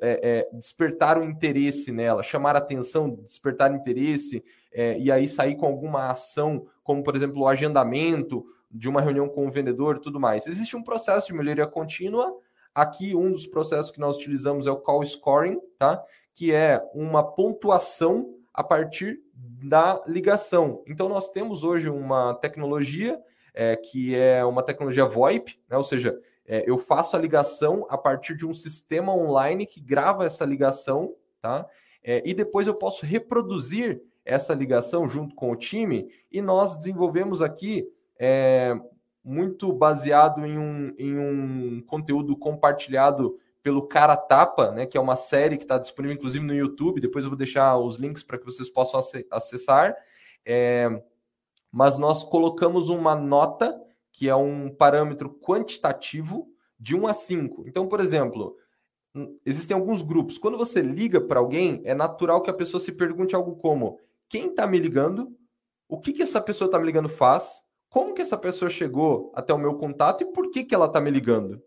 [0.00, 5.66] é, é, despertar o interesse nela, chamar atenção, despertar interesse é, e aí sair com
[5.66, 10.20] alguma ação, como por exemplo o agendamento de uma reunião com o vendedor e tudo
[10.20, 10.46] mais.
[10.46, 12.36] Existe um processo de melhoria contínua.
[12.74, 16.04] Aqui, um dos processos que nós utilizamos é o call scoring, tá?
[16.34, 20.82] que é uma pontuação a partir da ligação.
[20.86, 23.18] Então, nós temos hoje uma tecnologia
[23.54, 25.76] é, que é uma tecnologia VoIP, né?
[25.76, 26.16] ou seja,
[26.48, 31.14] é, eu faço a ligação a partir de um sistema online que grava essa ligação,
[31.42, 31.68] tá?
[32.02, 37.42] É, e depois eu posso reproduzir essa ligação junto com o time e nós desenvolvemos
[37.42, 37.86] aqui
[38.18, 38.74] é,
[39.22, 45.16] muito baseado em um, em um conteúdo compartilhado pelo Cara Tapa, né, que é uma
[45.16, 47.00] série que está disponível inclusive no YouTube.
[47.00, 48.98] Depois eu vou deixar os links para que vocês possam
[49.30, 49.94] acessar.
[50.46, 51.02] É,
[51.70, 53.78] mas nós colocamos uma nota,
[54.12, 56.48] que é um parâmetro quantitativo,
[56.78, 57.64] de 1 a 5.
[57.66, 58.56] Então, por exemplo,
[59.44, 60.38] existem alguns grupos.
[60.38, 63.98] Quando você liga para alguém, é natural que a pessoa se pergunte algo como:
[64.28, 65.36] quem está me ligando?
[65.88, 67.62] O que, que essa pessoa está me ligando faz?
[67.88, 71.00] Como que essa pessoa chegou até o meu contato e por que, que ela está
[71.00, 71.62] me ligando?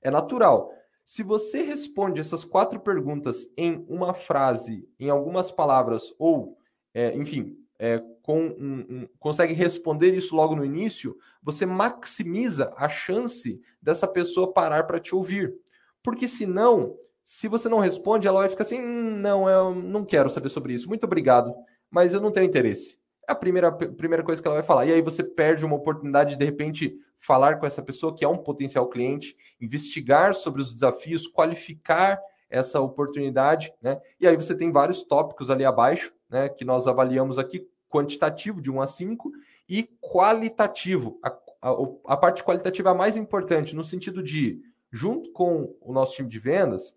[0.00, 0.72] É natural.
[1.04, 6.58] Se você responde essas quatro perguntas em uma frase, em algumas palavras, ou,
[6.94, 12.86] é, enfim, é, com um, um, consegue responder isso logo no início, você maximiza a
[12.86, 15.54] chance dessa pessoa parar para te ouvir.
[16.02, 20.28] Porque senão, se você não responde, ela vai ficar assim: hum, não, eu não quero
[20.28, 21.54] saber sobre isso, muito obrigado,
[21.90, 23.00] mas eu não tenho interesse.
[23.26, 24.84] É a primeira, primeira coisa que ela vai falar.
[24.84, 28.28] E aí você perde uma oportunidade de, de repente, falar com essa pessoa que é
[28.28, 32.20] um potencial cliente, investigar sobre os desafios, qualificar
[32.50, 33.98] essa oportunidade, né?
[34.20, 38.70] E aí você tem vários tópicos ali abaixo, né, que nós avaliamos aqui, quantitativo de
[38.70, 39.32] 1 a 5
[39.68, 41.18] e qualitativo.
[41.22, 41.28] A,
[41.62, 41.70] a,
[42.06, 44.60] a parte qualitativa é a mais importante, no sentido de,
[44.90, 46.96] junto com o nosso time de vendas,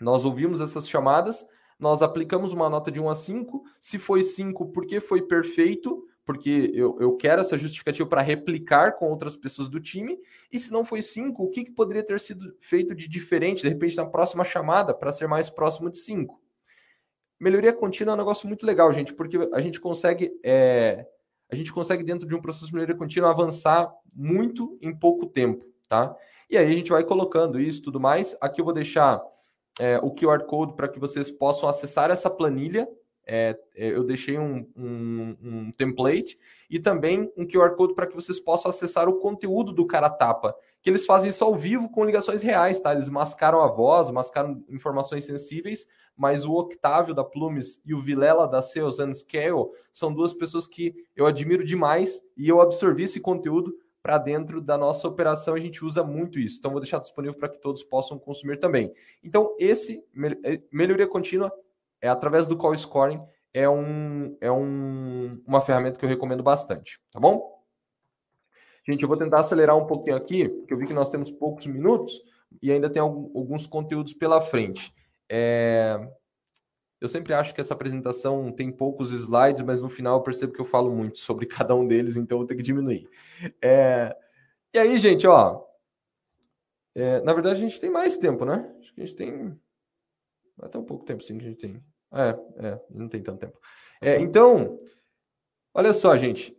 [0.00, 1.46] nós ouvimos essas chamadas,
[1.78, 3.64] nós aplicamos uma nota de 1 a 5.
[3.80, 9.10] Se foi 5, porque foi perfeito, porque eu, eu quero essa justificativa para replicar com
[9.10, 10.18] outras pessoas do time.
[10.50, 13.68] E se não foi cinco, o que, que poderia ter sido feito de diferente, de
[13.68, 16.40] repente, na próxima chamada, para ser mais próximo de cinco?
[17.40, 20.32] Melhoria contínua é um negócio muito legal, gente, porque a gente consegue.
[20.42, 21.06] É,
[21.50, 25.64] a gente consegue, dentro de um processo de melhoria contínua, avançar muito em pouco tempo,
[25.88, 26.16] tá?
[26.50, 28.36] E aí a gente vai colocando isso tudo mais.
[28.40, 29.22] Aqui eu vou deixar
[29.78, 32.88] é, o QR Code para que vocês possam acessar essa planilha
[33.26, 38.14] é, é, eu deixei um, um, um, template e também um QR Code para que
[38.14, 42.04] vocês possam acessar o conteúdo do Cara Tapa, que eles fazem isso ao vivo com
[42.04, 42.92] ligações reais, tá?
[42.92, 48.46] Eles mascaram a voz, mascaram informações sensíveis, mas o Octávio da Plumes e o Vilela
[48.46, 53.20] da Sales and Scale são duas pessoas que eu admiro demais e eu absorvi esse
[53.20, 56.58] conteúdo para dentro da nossa operação, a gente usa muito isso.
[56.58, 58.92] Então, vou deixar disponível para que todos possam consumir também.
[59.22, 60.04] Então, esse
[60.44, 61.50] é, melhoria contínua
[62.02, 63.18] é através do call scoring,
[63.54, 67.64] é, um, é um, uma ferramenta que eu recomendo bastante, tá bom?
[68.86, 71.66] Gente, eu vou tentar acelerar um pouquinho aqui, porque eu vi que nós temos poucos
[71.66, 72.20] minutos
[72.60, 74.92] e ainda tem alguns conteúdos pela frente.
[75.30, 75.98] É...
[77.00, 80.60] Eu sempre acho que essa apresentação tem poucos slides, mas no final eu percebo que
[80.60, 83.08] eu falo muito sobre cada um deles, então eu vou ter que diminuir.
[83.62, 84.16] É...
[84.72, 85.62] E aí, gente, ó.
[86.94, 87.20] É...
[87.20, 88.74] Na verdade, a gente tem mais tempo, né?
[88.80, 89.60] Acho que a gente tem.
[90.62, 91.82] Até um pouco tempo, sim, que a gente tem.
[92.14, 93.58] É, é, não tem tanto tempo.
[94.00, 94.78] É, então,
[95.74, 96.56] olha só, gente.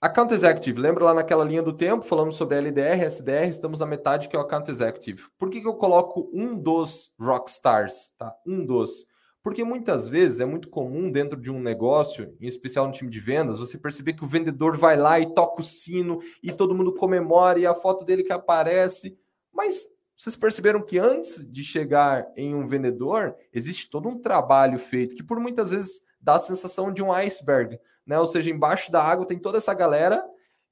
[0.00, 4.28] Account Executive, lembra lá naquela linha do tempo, falamos sobre LDR, SDR, estamos na metade
[4.28, 5.24] que é o Account Executive.
[5.36, 8.14] Por que, que eu coloco um dos Rockstars?
[8.16, 8.34] Tá?
[8.46, 9.06] Um dos.
[9.42, 13.18] Porque muitas vezes é muito comum dentro de um negócio, em especial no time de
[13.18, 16.94] vendas, você perceber que o vendedor vai lá e toca o sino e todo mundo
[16.94, 19.18] comemora e a foto dele que aparece.
[19.52, 19.86] Mas
[20.16, 25.22] vocês perceberam que antes de chegar em um vendedor, existe todo um trabalho feito que
[25.22, 27.78] por muitas vezes dá a sensação de um iceberg,
[28.08, 28.18] né?
[28.18, 30.24] Ou seja, embaixo da água tem toda essa galera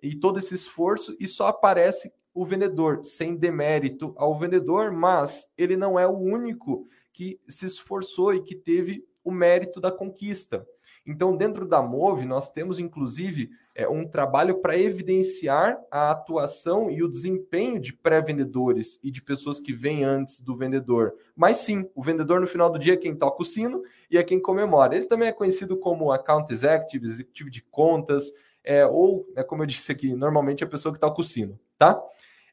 [0.02, 5.76] e todo esse esforço e só aparece o vendedor, sem demérito ao vendedor, mas ele
[5.76, 10.66] não é o único que se esforçou e que teve o mérito da conquista.
[11.06, 17.02] Então, dentro da Move, nós temos inclusive é, um trabalho para evidenciar a atuação e
[17.02, 21.14] o desempenho de pré-vendedores e de pessoas que vêm antes do vendedor.
[21.36, 24.24] Mas sim, o vendedor no final do dia é quem toca o sino e é
[24.24, 24.96] quem comemora.
[24.96, 28.32] Ele também é conhecido como account executive, executivo de contas,
[28.64, 31.58] é, ou, é, como eu disse aqui, normalmente é a pessoa que toca o sino,
[31.78, 32.02] tá?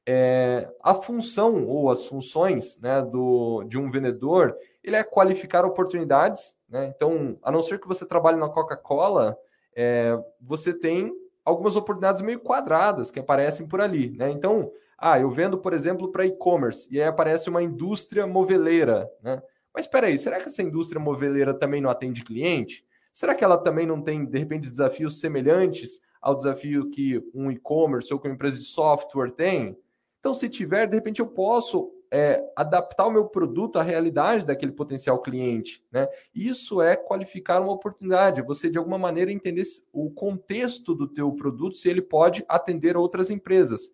[0.06, 6.58] É, a função ou as funções né, do, de um vendedor, ele é qualificar oportunidades.
[6.68, 6.94] Né?
[6.96, 9.38] Então, a não ser que você trabalhe na Coca-Cola,
[9.76, 11.14] é, você tem
[11.46, 14.12] algumas oportunidades meio quadradas que aparecem por ali.
[14.12, 14.30] Né?
[14.30, 19.10] Então, ah, eu vendo, por exemplo, para e-commerce, e aí aparece uma indústria moveleira.
[19.22, 19.42] Né?
[19.74, 22.86] Mas espera aí, será que essa indústria moveleira também não atende cliente?
[23.12, 28.14] Será que ela também não tem, de repente, desafios semelhantes ao desafio que um e-commerce
[28.14, 29.78] ou que uma empresa de software tem?
[30.24, 34.72] Então, se tiver, de repente eu posso é, adaptar o meu produto à realidade daquele
[34.72, 35.86] potencial cliente.
[35.92, 36.08] Né?
[36.34, 41.76] Isso é qualificar uma oportunidade, você de alguma maneira entender o contexto do teu produto,
[41.76, 43.94] se ele pode atender outras empresas.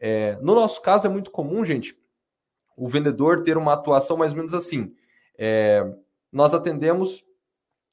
[0.00, 1.96] É, no nosso caso é muito comum, gente,
[2.76, 4.92] o vendedor ter uma atuação mais ou menos assim.
[5.38, 5.88] É,
[6.32, 7.24] nós atendemos,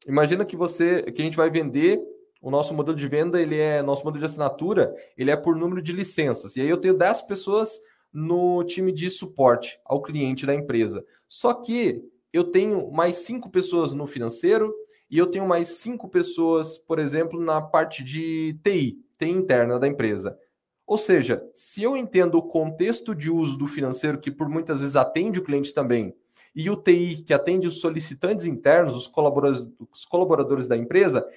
[0.07, 2.01] imagina que você, que a gente vai vender
[2.41, 5.81] o nosso modelo de venda, ele é nosso modelo de assinatura, ele é por número
[5.81, 6.55] de licenças.
[6.55, 7.79] E aí eu tenho 10 pessoas
[8.13, 11.03] no time de suporte ao cliente da empresa.
[11.27, 14.73] Só que eu tenho mais cinco pessoas no financeiro
[15.09, 19.88] e eu tenho mais cinco pessoas, por exemplo, na parte de TI, TI interna da
[19.88, 20.38] empresa.
[20.85, 24.95] Ou seja, se eu entendo o contexto de uso do financeiro, que por muitas vezes
[24.95, 26.15] atende o cliente também,
[26.55, 31.27] e o TI, que atende os solicitantes internos, os colaboradores, os colaboradores da empresa,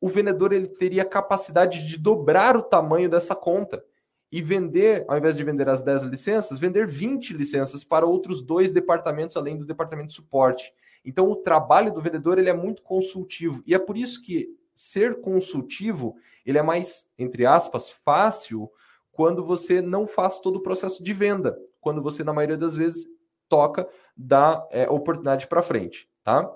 [0.00, 3.84] o vendedor ele teria capacidade de dobrar o tamanho dessa conta
[4.30, 8.70] e vender, ao invés de vender as 10 licenças, vender 20 licenças para outros dois
[8.70, 10.72] departamentos além do departamento de suporte.
[11.04, 15.20] Então o trabalho do vendedor ele é muito consultivo e é por isso que ser
[15.20, 18.70] consultivo ele é mais entre aspas fácil
[19.10, 23.06] quando você não faz todo o processo de venda, quando você na maioria das vezes
[23.48, 26.48] toca da é, oportunidade para frente, tá?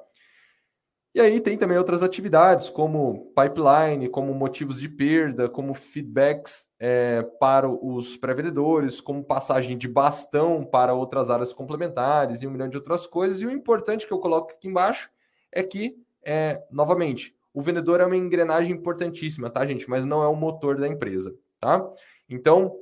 [1.14, 7.22] E aí tem também outras atividades, como pipeline, como motivos de perda, como feedbacks é,
[7.38, 12.78] para os pré-vendedores, como passagem de bastão para outras áreas complementares e um milhão de
[12.78, 13.42] outras coisas.
[13.42, 15.10] E o importante que eu coloco aqui embaixo
[15.52, 19.90] é que, é, novamente, o vendedor é uma engrenagem importantíssima, tá, gente?
[19.90, 21.86] Mas não é o motor da empresa, tá?
[22.26, 22.74] Então,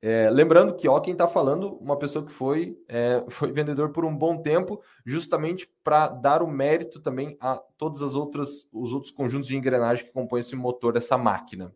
[0.00, 4.04] É, lembrando que, ó, quem está falando, uma pessoa que foi, é, foi vendedor por
[4.04, 9.10] um bom tempo, justamente para dar o mérito também a todos as outras, os outros
[9.10, 11.74] conjuntos de engrenagem que compõem esse motor dessa máquina.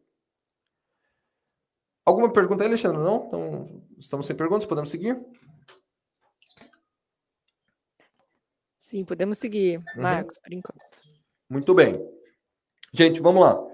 [2.05, 3.01] Alguma pergunta aí, Alexandre?
[3.01, 3.25] Não?
[3.27, 5.20] Então, estamos sem perguntas, podemos seguir?
[8.79, 10.03] Sim, podemos seguir, uhum.
[10.03, 10.43] Marcos, uhum.
[10.43, 10.83] por enquanto.
[11.49, 11.95] Muito bem.
[12.93, 13.72] Gente, vamos lá.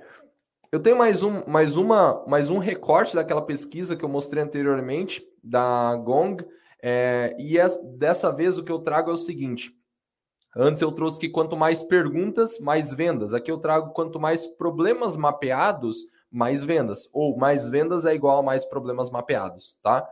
[0.70, 5.26] Eu tenho mais um, mais uma, mais um recorte daquela pesquisa que eu mostrei anteriormente
[5.42, 6.44] da Gong.
[6.82, 7.56] É, e
[7.96, 9.74] dessa vez o que eu trago é o seguinte:
[10.54, 13.32] antes eu trouxe que quanto mais perguntas, mais vendas.
[13.32, 17.08] Aqui eu trago quanto mais problemas mapeados, mais vendas.
[17.14, 20.06] Ou mais vendas é igual a mais problemas mapeados, tá?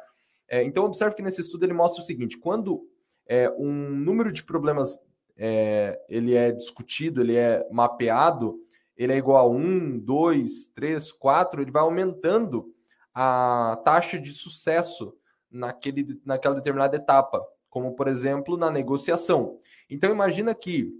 [0.48, 2.88] É, então observe que nesse estudo ele mostra o seguinte: quando
[3.28, 4.98] é, um número de problemas
[5.36, 8.59] é, ele é discutido, ele é mapeado,
[8.97, 12.72] ele é igual a 1, 2, 3, 4, ele vai aumentando
[13.14, 15.14] a taxa de sucesso
[15.51, 19.59] naquele, naquela determinada etapa, como por exemplo na negociação.
[19.88, 20.92] Então imagina que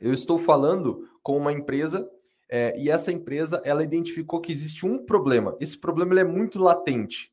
[0.00, 2.08] eu estou falando com uma empresa
[2.50, 5.56] é, e essa empresa ela identificou que existe um problema.
[5.60, 7.32] Esse problema é muito latente.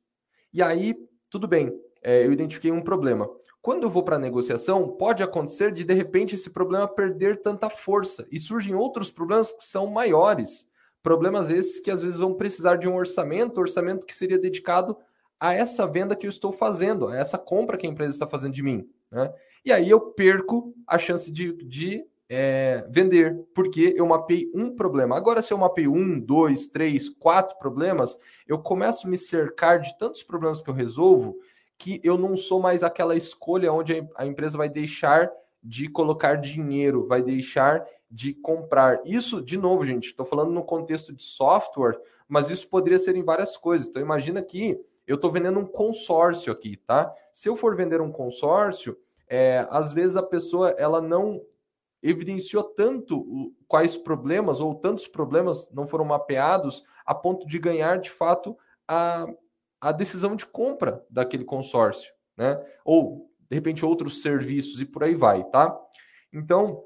[0.54, 0.96] E aí,
[1.30, 1.72] tudo bem,
[2.02, 3.30] é, eu identifiquei um problema.
[3.62, 7.70] Quando eu vou para a negociação, pode acontecer de de repente esse problema perder tanta
[7.70, 10.70] força e surgem outros problemas que são maiores.
[11.04, 14.98] Problemas esses que às vezes vão precisar de um orçamento, orçamento que seria dedicado
[15.40, 18.54] a essa venda que eu estou fazendo, a essa compra que a empresa está fazendo
[18.54, 18.88] de mim.
[19.12, 19.32] Né?
[19.64, 25.18] E aí eu perco a chance de, de é, vender, porque eu mapei um problema.
[25.18, 29.98] Agora, se eu mapei um, dois, três, quatro problemas, eu começo a me cercar de
[30.00, 31.38] tantos problemas que eu resolvo
[31.82, 35.32] que eu não sou mais aquela escolha onde a empresa vai deixar
[35.64, 39.02] de colocar dinheiro, vai deixar de comprar.
[39.04, 43.24] Isso, de novo, gente, estou falando no contexto de software, mas isso poderia ser em
[43.24, 43.88] várias coisas.
[43.88, 47.12] Então, imagina que eu estou vendendo um consórcio aqui, tá?
[47.34, 48.96] Se eu for vender um consórcio,
[49.28, 51.42] é, às vezes a pessoa ela não
[52.04, 58.12] evidenciou tanto quais problemas ou tantos problemas não foram mapeados a ponto de ganhar de
[58.12, 58.56] fato
[58.88, 59.26] a,
[59.82, 62.64] a decisão de compra daquele consórcio, né?
[62.86, 65.76] Ou de repente outros serviços e por aí vai, tá?
[66.32, 66.86] Então,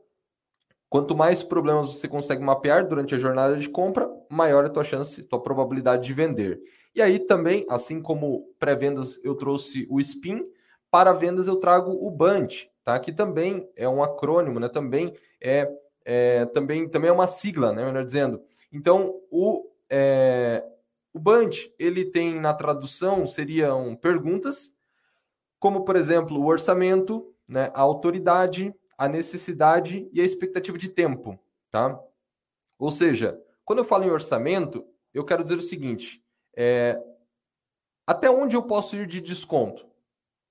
[0.89, 4.84] quanto mais problemas você consegue mapear durante a jornada de compra, maior é a tua
[4.84, 6.62] chance, tua probabilidade de vender.
[6.96, 10.41] E aí também, assim como pré-vendas eu trouxe o SPIN,
[10.89, 12.98] para vendas eu trago o BUNT, tá?
[12.98, 14.70] Que também é um acrônimo, né?
[14.70, 15.70] Também é,
[16.06, 17.84] é também, também é uma sigla, né?
[17.84, 18.41] Melhor dizendo.
[18.72, 20.64] Então, o, é,
[21.16, 24.76] o Bunch, ele tem na tradução seriam perguntas,
[25.57, 31.39] como por exemplo, o orçamento, né, a autoridade, a necessidade e a expectativa de tempo,
[31.72, 31.97] tá?
[32.78, 36.22] Ou seja, quando eu falo em orçamento, eu quero dizer o seguinte:
[36.53, 37.01] é,
[38.05, 39.88] até onde eu posso ir de desconto?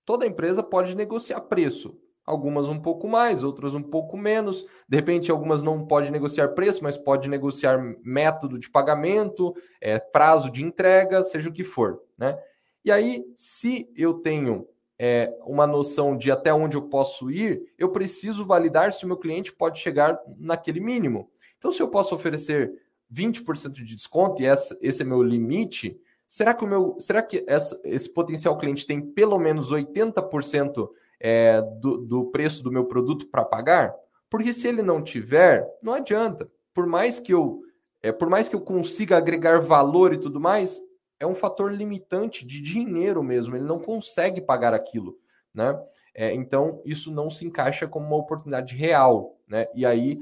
[0.02, 4.66] Toda empresa pode negociar preço algumas um pouco mais, outras um pouco menos.
[4.88, 10.50] De repente, algumas não pode negociar preço, mas pode negociar método de pagamento, é, prazo
[10.50, 12.02] de entrega, seja o que for.
[12.16, 12.38] Né?
[12.84, 14.66] E aí, se eu tenho
[14.98, 19.16] é, uma noção de até onde eu posso ir, eu preciso validar se o meu
[19.16, 21.30] cliente pode chegar naquele mínimo.
[21.58, 22.72] Então, se eu posso oferecer
[23.12, 27.44] 20% de desconto e essa, esse é meu limite, será que o meu, será que
[27.84, 30.88] esse potencial cliente tem pelo menos 80%
[31.20, 33.94] é, do, do preço do meu produto para pagar?
[34.28, 36.50] Porque se ele não tiver, não adianta.
[36.72, 37.62] Por mais que eu,
[38.02, 40.80] é, por mais que eu consiga agregar valor e tudo mais,
[41.20, 43.56] é um fator limitante de dinheiro mesmo.
[43.56, 45.16] Ele não consegue pagar aquilo,
[45.52, 45.80] né?
[46.14, 49.66] É, então isso não se encaixa como uma oportunidade real, né?
[49.74, 50.18] E aí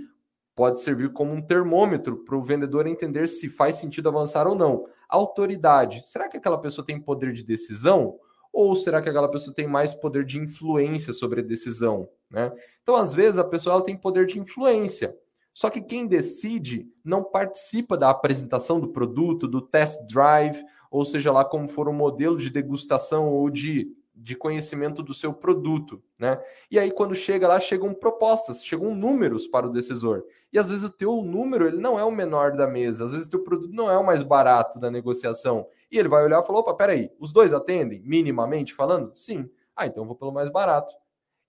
[0.55, 4.87] pode servir como um termômetro para o vendedor entender se faz sentido avançar ou não.
[5.09, 6.03] Autoridade.
[6.07, 8.19] Será que aquela pessoa tem poder de decisão?
[8.53, 12.09] Ou será que aquela pessoa tem mais poder de influência sobre a decisão?
[12.31, 12.53] Né?
[12.83, 15.17] Então, às vezes, a pessoa ela tem poder de influência.
[15.55, 21.33] Só que quem decide não participa da apresentação do produto, do test drive, ou seja
[21.33, 26.41] lá como for o modelo de degustação ou de de conhecimento do seu produto, né?
[26.71, 30.25] E aí quando chega lá, chegam propostas, chegam números para o decisor.
[30.53, 33.27] E às vezes o teu número, ele não é o menor da mesa, às vezes
[33.27, 35.67] o teu produto não é o mais barato da negociação.
[35.93, 39.13] E ele vai olhar e falar, opa, peraí, os dois atendem, minimamente falando?
[39.15, 39.49] Sim.
[39.77, 40.95] Ah, então eu vou pelo mais barato.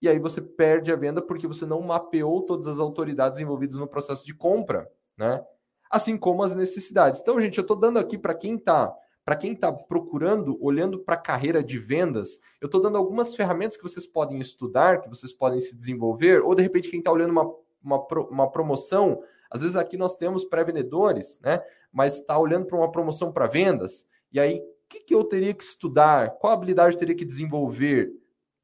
[0.02, 3.88] E aí você perde a venda porque você não mapeou todas as autoridades envolvidas no
[3.88, 5.42] processo de compra, né?
[5.90, 7.22] Assim como as necessidades.
[7.22, 8.94] Então, gente, eu estou dando aqui para quem está
[9.26, 13.78] para quem está procurando, olhando para a carreira de vendas, eu estou dando algumas ferramentas
[13.78, 17.32] que vocês podem estudar, que vocês podem se desenvolver, ou de repente quem está olhando
[17.32, 21.64] uma, uma, uma promoção, às vezes aqui nós temos pré-vendedores, né?
[21.90, 24.62] Mas está olhando para uma promoção para vendas, e aí
[24.94, 26.32] que, que eu teria que estudar?
[26.38, 28.12] Qual habilidade eu teria que desenvolver?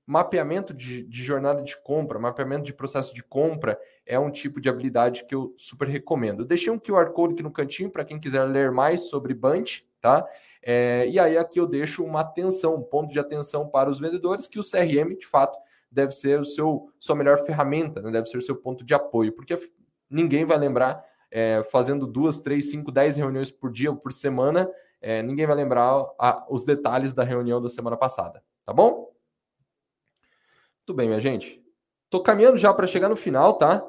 [0.06, 4.68] Mapeamento de, de, jornada de compra, mapeamento de processo de compra é um tipo de
[4.68, 6.42] habilidade que eu super recomendo.
[6.42, 9.86] Eu deixei um QR Code aqui no cantinho para quem quiser ler mais sobre Bunch,
[10.02, 10.28] tá?
[10.64, 14.48] É, e aí aqui eu deixo uma atenção, um ponto de atenção para os vendedores,
[14.48, 15.58] que o CRM, de fato,
[15.92, 18.12] deve ser o seu sua melhor ferramenta, né?
[18.12, 19.58] deve ser o seu ponto de apoio, porque
[20.10, 24.70] ninguém vai lembrar é, fazendo duas, três, cinco, dez reuniões por dia ou por semana,
[25.02, 29.12] é, ninguém vai lembrar a, os detalhes da reunião da semana passada, tá bom?
[30.86, 31.64] Tudo bem, minha gente.
[32.06, 33.86] Estou caminhando já para chegar no final, tá?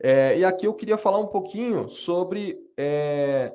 [0.00, 3.52] É, e aqui eu queria falar um pouquinho sobre é,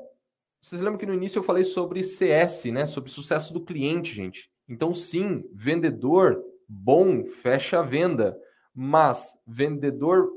[0.64, 2.86] vocês lembram que no início eu falei sobre CS, né?
[2.86, 4.50] Sobre sucesso do cliente, gente.
[4.66, 8.40] Então, sim, vendedor bom fecha a venda,
[8.74, 10.32] mas vendedor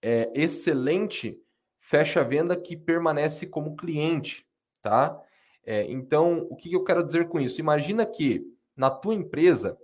[0.00, 1.36] é, excelente
[1.80, 4.46] fecha a venda que permanece como cliente,
[4.80, 5.20] tá?
[5.64, 7.60] É, então, o que eu quero dizer com isso?
[7.60, 8.44] Imagina que
[8.76, 9.78] na tua empresa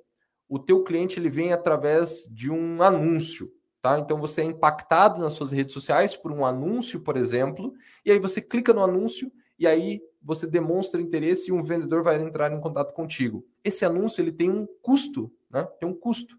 [0.49, 3.53] o teu cliente ele vem através de um anúncio,
[3.83, 3.99] tá?
[3.99, 7.75] Então você é impactado nas suas redes sociais por um anúncio, por exemplo,
[8.05, 12.21] e aí você clica no anúncio e aí você demonstra interesse e um vendedor vai
[12.21, 13.47] entrar em contato contigo.
[13.63, 15.65] Esse anúncio ele tem um custo, né?
[15.79, 16.37] Tem um custo.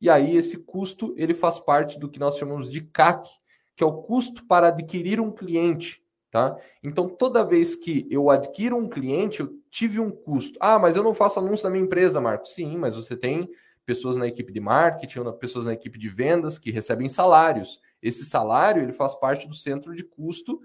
[0.00, 3.28] E aí esse custo ele faz parte do que nós chamamos de CAC,
[3.74, 6.56] que é o custo para adquirir um cliente, tá?
[6.82, 10.58] Então toda vez que eu adquiro um cliente, eu tive um custo.
[10.60, 12.54] Ah, mas eu não faço anúncio na minha empresa, Marcos.
[12.54, 13.48] Sim, mas você tem
[13.84, 17.80] pessoas na equipe de marketing, pessoas na equipe de vendas que recebem salários.
[18.02, 20.60] Esse salário ele faz parte do centro de custo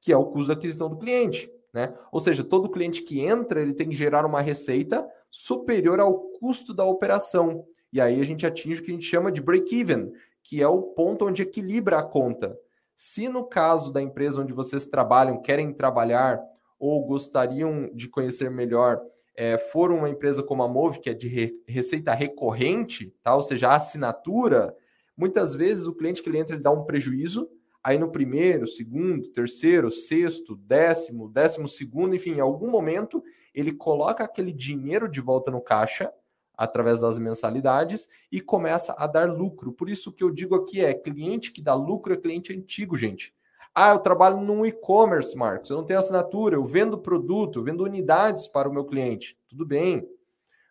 [0.00, 1.50] que é o custo da aquisição do cliente.
[1.72, 1.94] Né?
[2.10, 6.74] Ou seja, todo cliente que entra ele tem que gerar uma receita superior ao custo
[6.74, 7.64] da operação.
[7.92, 10.12] E aí a gente atinge o que a gente chama de break-even,
[10.42, 12.58] que é o ponto onde equilibra a conta.
[13.02, 16.38] Se no caso da empresa onde vocês trabalham, querem trabalhar
[16.78, 19.00] ou gostariam de conhecer melhor,
[19.34, 23.34] é, for uma empresa como a Move, que é de re receita recorrente, tá?
[23.34, 24.76] ou seja, assinatura,
[25.16, 27.48] muitas vezes o cliente que ele entra ele dá um prejuízo,
[27.82, 33.24] Aí no primeiro, segundo, terceiro, sexto, décimo, décimo segundo, enfim, em algum momento
[33.54, 36.12] ele coloca aquele dinheiro de volta no caixa
[36.60, 39.72] através das mensalidades e começa a dar lucro.
[39.72, 43.34] Por isso que eu digo aqui é cliente que dá lucro é cliente antigo, gente.
[43.74, 45.70] Ah, eu trabalho num e-commerce, Marcos.
[45.70, 49.38] Eu não tenho assinatura, eu vendo produto, eu vendo unidades para o meu cliente.
[49.48, 50.06] Tudo bem.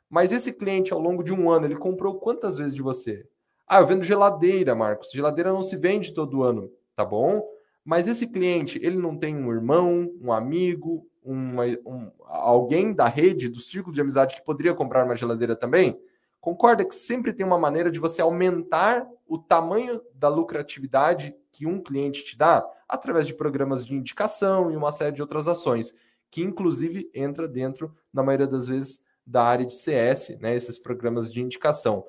[0.10, 3.26] Mas esse cliente, ao longo de um ano, ele comprou quantas vezes de você?
[3.68, 5.12] Ah, eu vendo geladeira, Marcos.
[5.12, 7.42] Geladeira não se vende todo ano tá bom?
[7.86, 13.50] Mas esse cliente, ele não tem um irmão, um amigo, uma, um, alguém da rede,
[13.50, 16.00] do círculo de amizade que poderia comprar uma geladeira também?
[16.42, 21.82] Concorda que sempre tem uma maneira de você aumentar o tamanho da lucratividade que um
[21.82, 25.94] cliente te dá através de programas de indicação e uma série de outras ações,
[26.32, 31.32] que inclusive entra dentro, na maioria das vezes, da área de CS, né, esses programas
[31.32, 32.04] de indicação.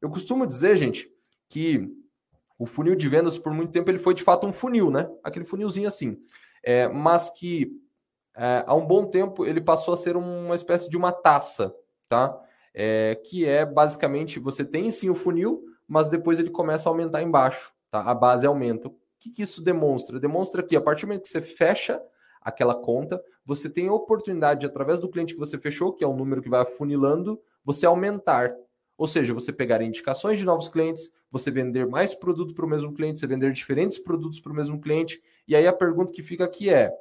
[0.00, 1.08] Eu costumo dizer, gente,
[1.48, 1.88] que
[2.58, 5.08] o funil de vendas, por muito tempo, ele foi de fato um funil, né?
[5.22, 6.18] Aquele funilzinho assim.
[6.62, 7.70] É, mas que
[8.36, 11.74] é, há um bom tempo ele passou a ser uma espécie de uma taça,
[12.08, 12.38] tá?
[12.74, 17.22] É, que é basicamente você tem sim o funil, mas depois ele começa a aumentar
[17.22, 18.00] embaixo, tá?
[18.02, 18.88] A base aumenta.
[18.88, 20.20] O que, que isso demonstra?
[20.20, 22.02] Demonstra que a partir do momento que você fecha
[22.42, 26.14] aquela conta, você tem a oportunidade, através do cliente que você fechou, que é o
[26.14, 28.54] número que vai afunilando, você aumentar.
[28.96, 32.92] Ou seja, você pegar indicações de novos clientes, você vender mais produto para o mesmo
[32.92, 35.20] cliente, você vender diferentes produtos para o mesmo cliente.
[35.48, 36.92] E aí a pergunta que fica aqui é: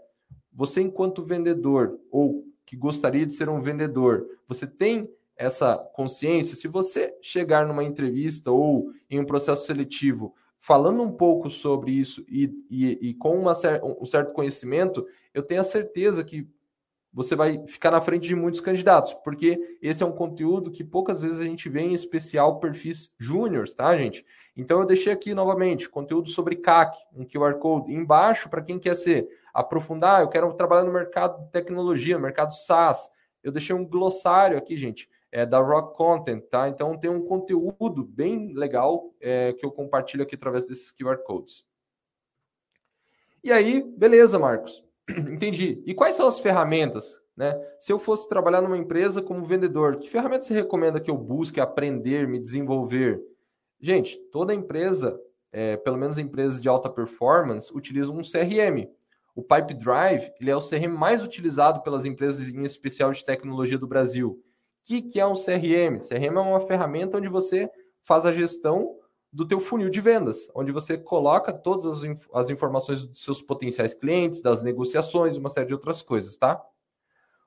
[0.56, 6.56] você, enquanto vendedor, ou que gostaria de ser um vendedor, você tem essa consciência?
[6.56, 12.26] Se você chegar numa entrevista ou em um processo seletivo falando um pouco sobre isso
[12.28, 13.53] e, e, e com uma,
[13.84, 16.47] um certo conhecimento, eu tenho a certeza que
[17.14, 21.22] você vai ficar na frente de muitos candidatos, porque esse é um conteúdo que poucas
[21.22, 24.26] vezes a gente vê em especial perfis júniores, tá, gente?
[24.58, 28.95] Então eu deixei aqui novamente conteúdo sobre CAC, um QR Code embaixo para quem quer
[28.95, 33.10] ser aprofundar, eu quero trabalhar no mercado de tecnologia, mercado SaaS.
[33.41, 36.68] Eu deixei um glossário aqui, gente, é da Rock Content, tá?
[36.68, 41.66] Então tem um conteúdo bem legal é, que eu compartilho aqui através desses QR Codes.
[43.41, 44.84] E aí, beleza, Marcos.
[45.10, 45.82] Entendi.
[45.86, 47.22] E quais são as ferramentas?
[47.38, 47.53] Né?
[47.80, 51.62] Se eu fosse trabalhar numa empresa como vendedor, que ferramentas você recomenda que eu busque
[51.62, 53.22] aprender, me desenvolver?
[53.80, 55.20] Gente, toda empresa,
[55.51, 58.89] é, pelo menos empresas de alta performance, utilizam um CRM.
[59.36, 63.78] O Pipe Drive ele é o CRM mais utilizado pelas empresas, em especial de tecnologia
[63.78, 64.30] do Brasil.
[64.30, 64.40] O
[64.86, 66.00] que, que é um CRM?
[66.00, 67.70] CRM é uma ferramenta onde você
[68.02, 68.96] faz a gestão
[69.34, 73.94] do teu funil de vendas, onde você coloca todas as, as informações dos seus potenciais
[73.94, 76.64] clientes, das negociações, uma série de outras coisas, tá?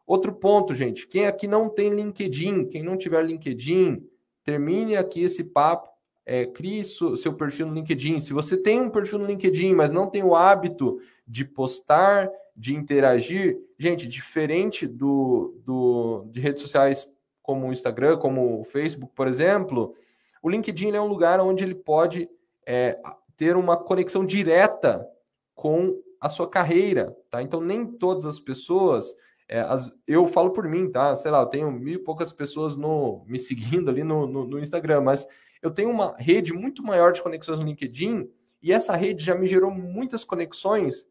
[0.07, 4.07] Outro ponto, gente, quem aqui não tem LinkedIn, quem não tiver LinkedIn,
[4.45, 5.89] termine aqui esse papo,
[6.27, 8.21] é, crie seu perfil no LinkedIn.
[8.21, 12.75] Se você tem um perfil no LinkedIn, mas não tem o hábito de postar, de
[12.75, 17.07] interagir, gente, diferente do, do de redes sociais
[17.43, 19.95] como o Instagram, como o Facebook, por exemplo,
[20.43, 22.29] o LinkedIn é um lugar onde ele pode
[22.67, 22.99] é,
[23.37, 25.07] ter uma conexão direta
[25.55, 27.43] com a sua carreira, tá?
[27.43, 29.15] Então nem todas as pessoas
[29.49, 31.17] é, as, eu falo por mim, tá?
[31.17, 34.59] Sei lá, eu tenho mil e poucas pessoas no, me seguindo ali no, no, no,
[34.59, 35.27] Instagram, mas
[35.63, 38.29] eu tenho uma rede muito maior de conexões no LinkedIn
[38.63, 41.09] e essa rede já me gerou muitas conexões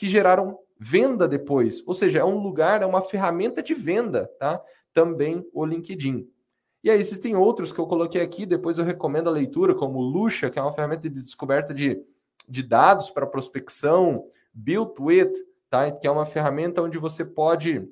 [0.00, 1.86] que geraram venda depois.
[1.86, 4.58] Ou seja, é um lugar, é uma ferramenta de venda, tá?
[4.94, 6.26] Também o LinkedIn.
[6.82, 10.02] E aí existem outros que eu coloquei aqui, depois eu recomendo a leitura, como o
[10.02, 12.02] Lucha, que é uma ferramenta de descoberta de,
[12.48, 14.24] de dados para prospecção,
[14.54, 15.32] Built With,
[15.68, 15.90] tá?
[15.90, 17.86] que é uma ferramenta onde você pode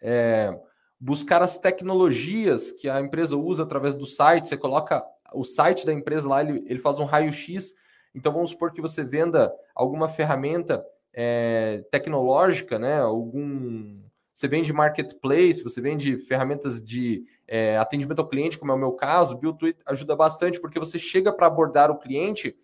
[0.00, 0.56] é,
[1.00, 4.46] buscar as tecnologias que a empresa usa através do site.
[4.46, 7.74] Você coloca o site da empresa lá, ele, ele faz um raio-x.
[8.14, 13.00] Então vamos supor que você venda alguma ferramenta é, tecnológica, né?
[13.00, 14.02] Algum
[14.34, 18.92] você vende marketplace, você vende ferramentas de é, atendimento ao cliente, como é o meu
[18.92, 22.56] caso, BuildTweet ajuda bastante, porque você chega para abordar o cliente,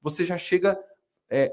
[0.00, 0.78] você já chega
[1.28, 1.52] é,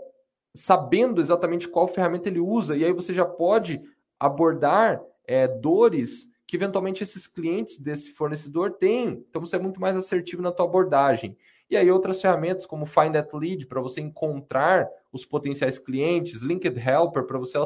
[0.54, 3.82] sabendo exatamente qual ferramenta ele usa, e aí você já pode
[4.20, 9.26] abordar é, dores que eventualmente esses clientes desse fornecedor têm.
[9.28, 11.36] Então você é muito mais assertivo na tua abordagem.
[11.70, 16.78] E aí outras ferramentas como Find That Lead para você encontrar os potenciais clientes, Linked
[16.80, 17.58] Helper para você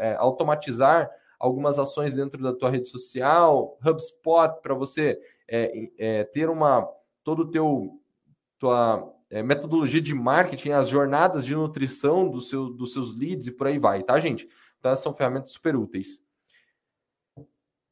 [0.00, 6.48] é, automatizar algumas ações dentro da tua rede social, HubSpot para você é, é, ter
[6.48, 6.88] uma
[7.22, 8.00] todo o teu
[8.58, 13.52] tua é, metodologia de marketing, as jornadas de nutrição do seu, dos seus leads e
[13.52, 14.48] por aí vai, tá, gente?
[14.78, 16.22] Então, são ferramentas super úteis.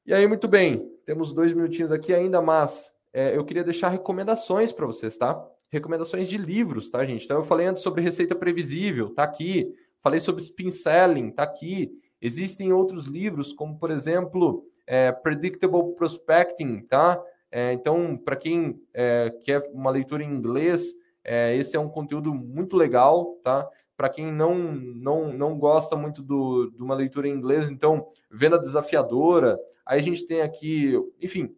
[0.04, 4.72] E aí, muito bem, temos dois minutinhos aqui ainda, mas é, eu queria deixar recomendações
[4.72, 5.42] para vocês, tá?
[5.68, 7.24] Recomendações de livros, tá, gente?
[7.24, 9.74] Então, eu falei antes sobre receita previsível, tá aqui.
[10.00, 11.90] Falei sobre spin selling, tá aqui.
[12.20, 17.22] Existem outros livros, como, por exemplo, é, Predictable Prospecting, tá?
[17.50, 20.92] É, então, para quem é, quer uma leitura em inglês,
[21.24, 23.68] é, esse é um conteúdo muito legal, tá?
[23.96, 28.58] Para quem não, não, não gosta muito do, de uma leitura em inglês, então, Venda
[28.58, 29.58] Desafiadora.
[29.84, 31.54] Aí a gente tem aqui, enfim,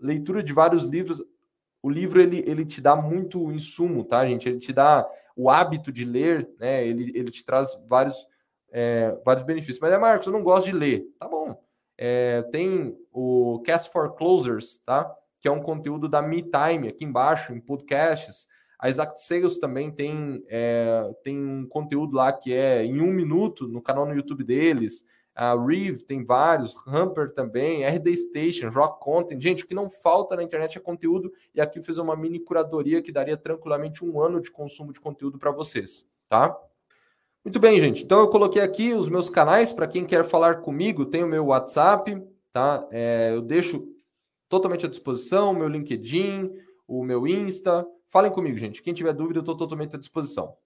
[0.00, 1.22] leitura de vários livros.
[1.82, 4.48] O livro, ele, ele te dá muito insumo, tá, gente?
[4.48, 6.86] Ele te dá o hábito de ler, né?
[6.86, 8.16] Ele, ele te traz vários,
[8.70, 9.78] é, vários benefícios.
[9.80, 11.04] Mas é, Marcos, eu não gosto de ler.
[11.18, 11.60] Tá bom.
[11.98, 15.14] É, tem o Cast for Closers, tá?
[15.40, 18.46] Que é um conteúdo da Me Time aqui embaixo, em podcasts.
[18.78, 23.66] A Exact Sales também tem, é, tem um conteúdo lá que é em um minuto
[23.66, 25.04] no canal no YouTube deles.
[25.36, 29.38] A Reeve tem vários, Hamper também, RD Station, Rock Content.
[29.38, 33.02] Gente, o que não falta na internet é conteúdo e aqui fiz uma mini curadoria
[33.02, 36.58] que daria tranquilamente um ano de consumo de conteúdo para vocês, tá?
[37.44, 38.02] Muito bem, gente.
[38.02, 41.04] Então eu coloquei aqui os meus canais para quem quer falar comigo.
[41.04, 42.20] Tem o meu WhatsApp,
[42.50, 42.88] tá?
[42.90, 43.86] É, eu deixo
[44.48, 46.50] totalmente à disposição, meu LinkedIn,
[46.88, 47.86] o meu Insta.
[48.08, 48.82] Falem comigo, gente.
[48.82, 50.56] Quem tiver dúvida, eu estou totalmente à disposição.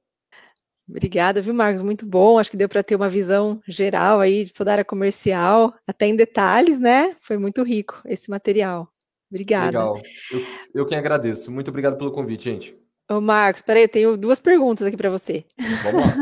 [0.91, 1.83] Obrigada, viu, Marcos?
[1.83, 2.39] Muito bom.
[2.39, 6.07] Acho que deu para ter uma visão geral aí de toda a área comercial, até
[6.07, 7.15] em detalhes, né?
[7.21, 8.89] Foi muito rico esse material.
[9.31, 9.67] Obrigada.
[9.67, 10.03] Legal.
[10.33, 10.43] Eu,
[10.75, 11.51] eu quem agradeço.
[11.51, 12.77] Muito obrigado pelo convite, gente.
[13.09, 15.45] Ô, Marcos, peraí, eu tenho duas perguntas aqui para você.
[15.85, 16.15] Vamos lá.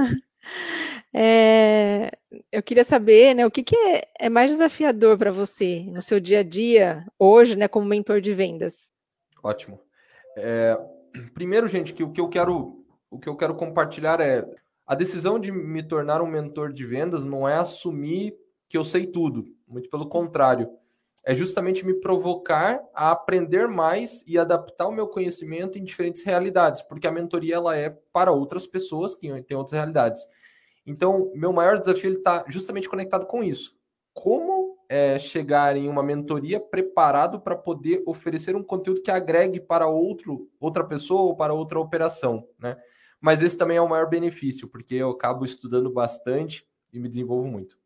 [1.15, 2.11] é,
[2.53, 6.21] eu queria saber, né, o que, que é, é mais desafiador para você no seu
[6.21, 8.91] dia a dia, hoje, né, como mentor de vendas?
[9.43, 9.81] Ótimo.
[10.37, 10.79] É,
[11.33, 14.45] primeiro, gente, que o que eu quero o que eu quero compartilhar é
[14.87, 18.35] a decisão de me tornar um mentor de vendas não é assumir
[18.69, 20.71] que eu sei tudo, muito pelo contrário.
[21.25, 26.81] É justamente me provocar a aprender mais e adaptar o meu conhecimento em diferentes realidades,
[26.81, 30.23] porque a mentoria ela é para outras pessoas que têm outras realidades.
[30.87, 33.77] Então, meu maior desafio está justamente conectado com isso.
[34.15, 39.87] Como é, chegar em uma mentoria preparado para poder oferecer um conteúdo que agregue para
[39.87, 42.77] outro, outra pessoa ou para outra operação, né?
[43.21, 47.49] Mas esse também é o maior benefício, porque eu acabo estudando bastante e me desenvolvo
[47.49, 47.77] muito.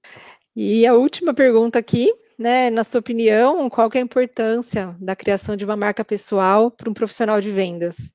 [0.54, 2.68] E a última pergunta aqui, né?
[2.68, 6.94] Na sua opinião, qual é a importância da criação de uma marca pessoal para um
[6.94, 8.12] profissional de vendas?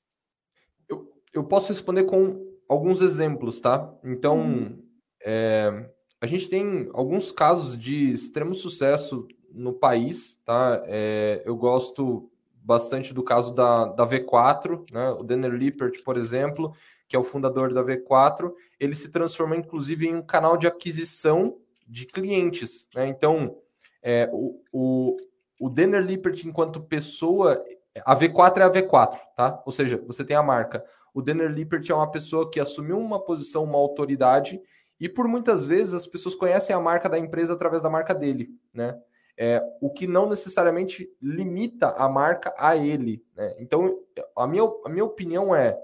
[0.87, 3.91] Eu, eu posso responder com alguns exemplos, tá?
[4.03, 4.83] Então, hum.
[5.25, 5.89] é,
[6.21, 10.83] a gente tem alguns casos de extremo sucesso no país, tá?
[10.85, 15.09] É, eu gosto bastante do caso da, da V4, né?
[15.11, 16.75] O Denner Lippert, por exemplo,
[17.07, 21.57] que é o fundador da V4, ele se transformou inclusive em um canal de aquisição
[21.87, 22.87] de clientes.
[22.93, 23.07] Né?
[23.07, 23.57] Então,
[24.03, 25.17] é, o, o,
[25.59, 27.63] o Denner Lippert, enquanto pessoa,
[28.05, 29.63] a V4 é a V4, tá?
[29.65, 30.83] Ou seja, você tem a marca.
[31.13, 34.61] O Denner Lippert é uma pessoa que assumiu uma posição, uma autoridade,
[34.99, 38.49] e por muitas vezes as pessoas conhecem a marca da empresa através da marca dele,
[38.73, 38.97] né?
[39.39, 43.23] É, o que não necessariamente limita a marca a ele.
[43.35, 43.53] Né?
[43.59, 43.99] Então,
[44.35, 45.77] a minha, a minha opinião é,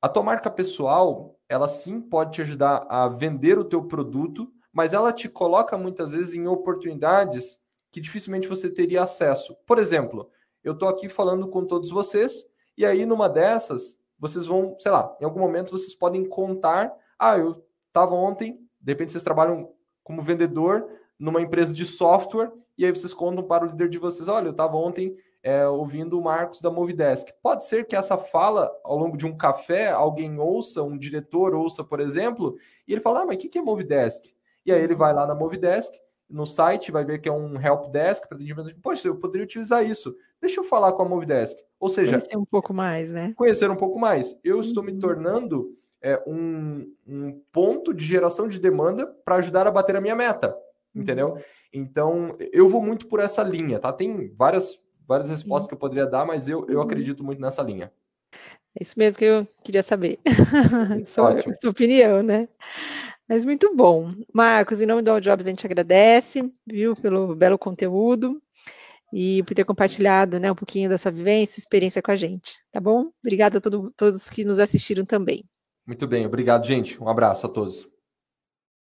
[0.00, 4.92] a tua marca pessoal, ela sim pode te ajudar a vender o teu produto, mas
[4.92, 7.58] ela te coloca muitas vezes em oportunidades
[7.90, 9.56] que dificilmente você teria acesso.
[9.66, 10.30] Por exemplo,
[10.62, 12.44] eu estou aqui falando com todos vocês,
[12.76, 17.38] e aí numa dessas, vocês vão, sei lá, em algum momento vocês podem contar, ah,
[17.38, 19.72] eu estava ontem, de repente vocês trabalham
[20.02, 20.86] como vendedor
[21.18, 24.52] numa empresa de software, e aí vocês contam para o líder de vocês, olha, eu
[24.52, 27.28] estava ontem é, ouvindo o Marcos da Movidesk.
[27.42, 31.84] Pode ser que essa fala, ao longo de um café, alguém ouça, um diretor ouça,
[31.84, 32.56] por exemplo,
[32.86, 34.24] e ele fala, ah, mas o que é Movidesk?
[34.64, 35.94] E aí ele vai lá na Movidesk,
[36.28, 38.74] no site, vai ver que é um help desk para atendimento.
[38.82, 40.16] Poxa, eu poderia utilizar isso.
[40.40, 41.56] Deixa eu falar com a Movidesk.
[41.78, 43.32] Ou seja, conhecer um pouco mais, né?
[43.36, 44.38] Conhecer um pouco mais.
[44.42, 44.98] Eu estou me uhum.
[44.98, 50.16] tornando é, um, um ponto de geração de demanda para ajudar a bater a minha
[50.16, 50.56] meta
[50.96, 51.34] entendeu?
[51.34, 51.40] Uhum.
[51.72, 53.92] Então, eu vou muito por essa linha, tá?
[53.92, 56.82] Tem várias, várias respostas que eu poderia dar, mas eu, eu uhum.
[56.82, 57.92] acredito muito nessa linha.
[58.78, 60.18] É isso mesmo que eu queria saber.
[61.06, 62.48] sua, sua opinião, né?
[63.28, 64.10] Mas muito bom.
[64.32, 68.40] Marcos, em nome do All Jobs, a gente agradece, viu, pelo belo conteúdo
[69.12, 72.80] e por ter compartilhado né, um pouquinho da sua vivência, experiência com a gente, tá
[72.80, 73.10] bom?
[73.24, 75.44] Obrigada a todo, todos que nos assistiram também.
[75.86, 77.02] Muito bem, obrigado, gente.
[77.02, 77.88] Um abraço a todos.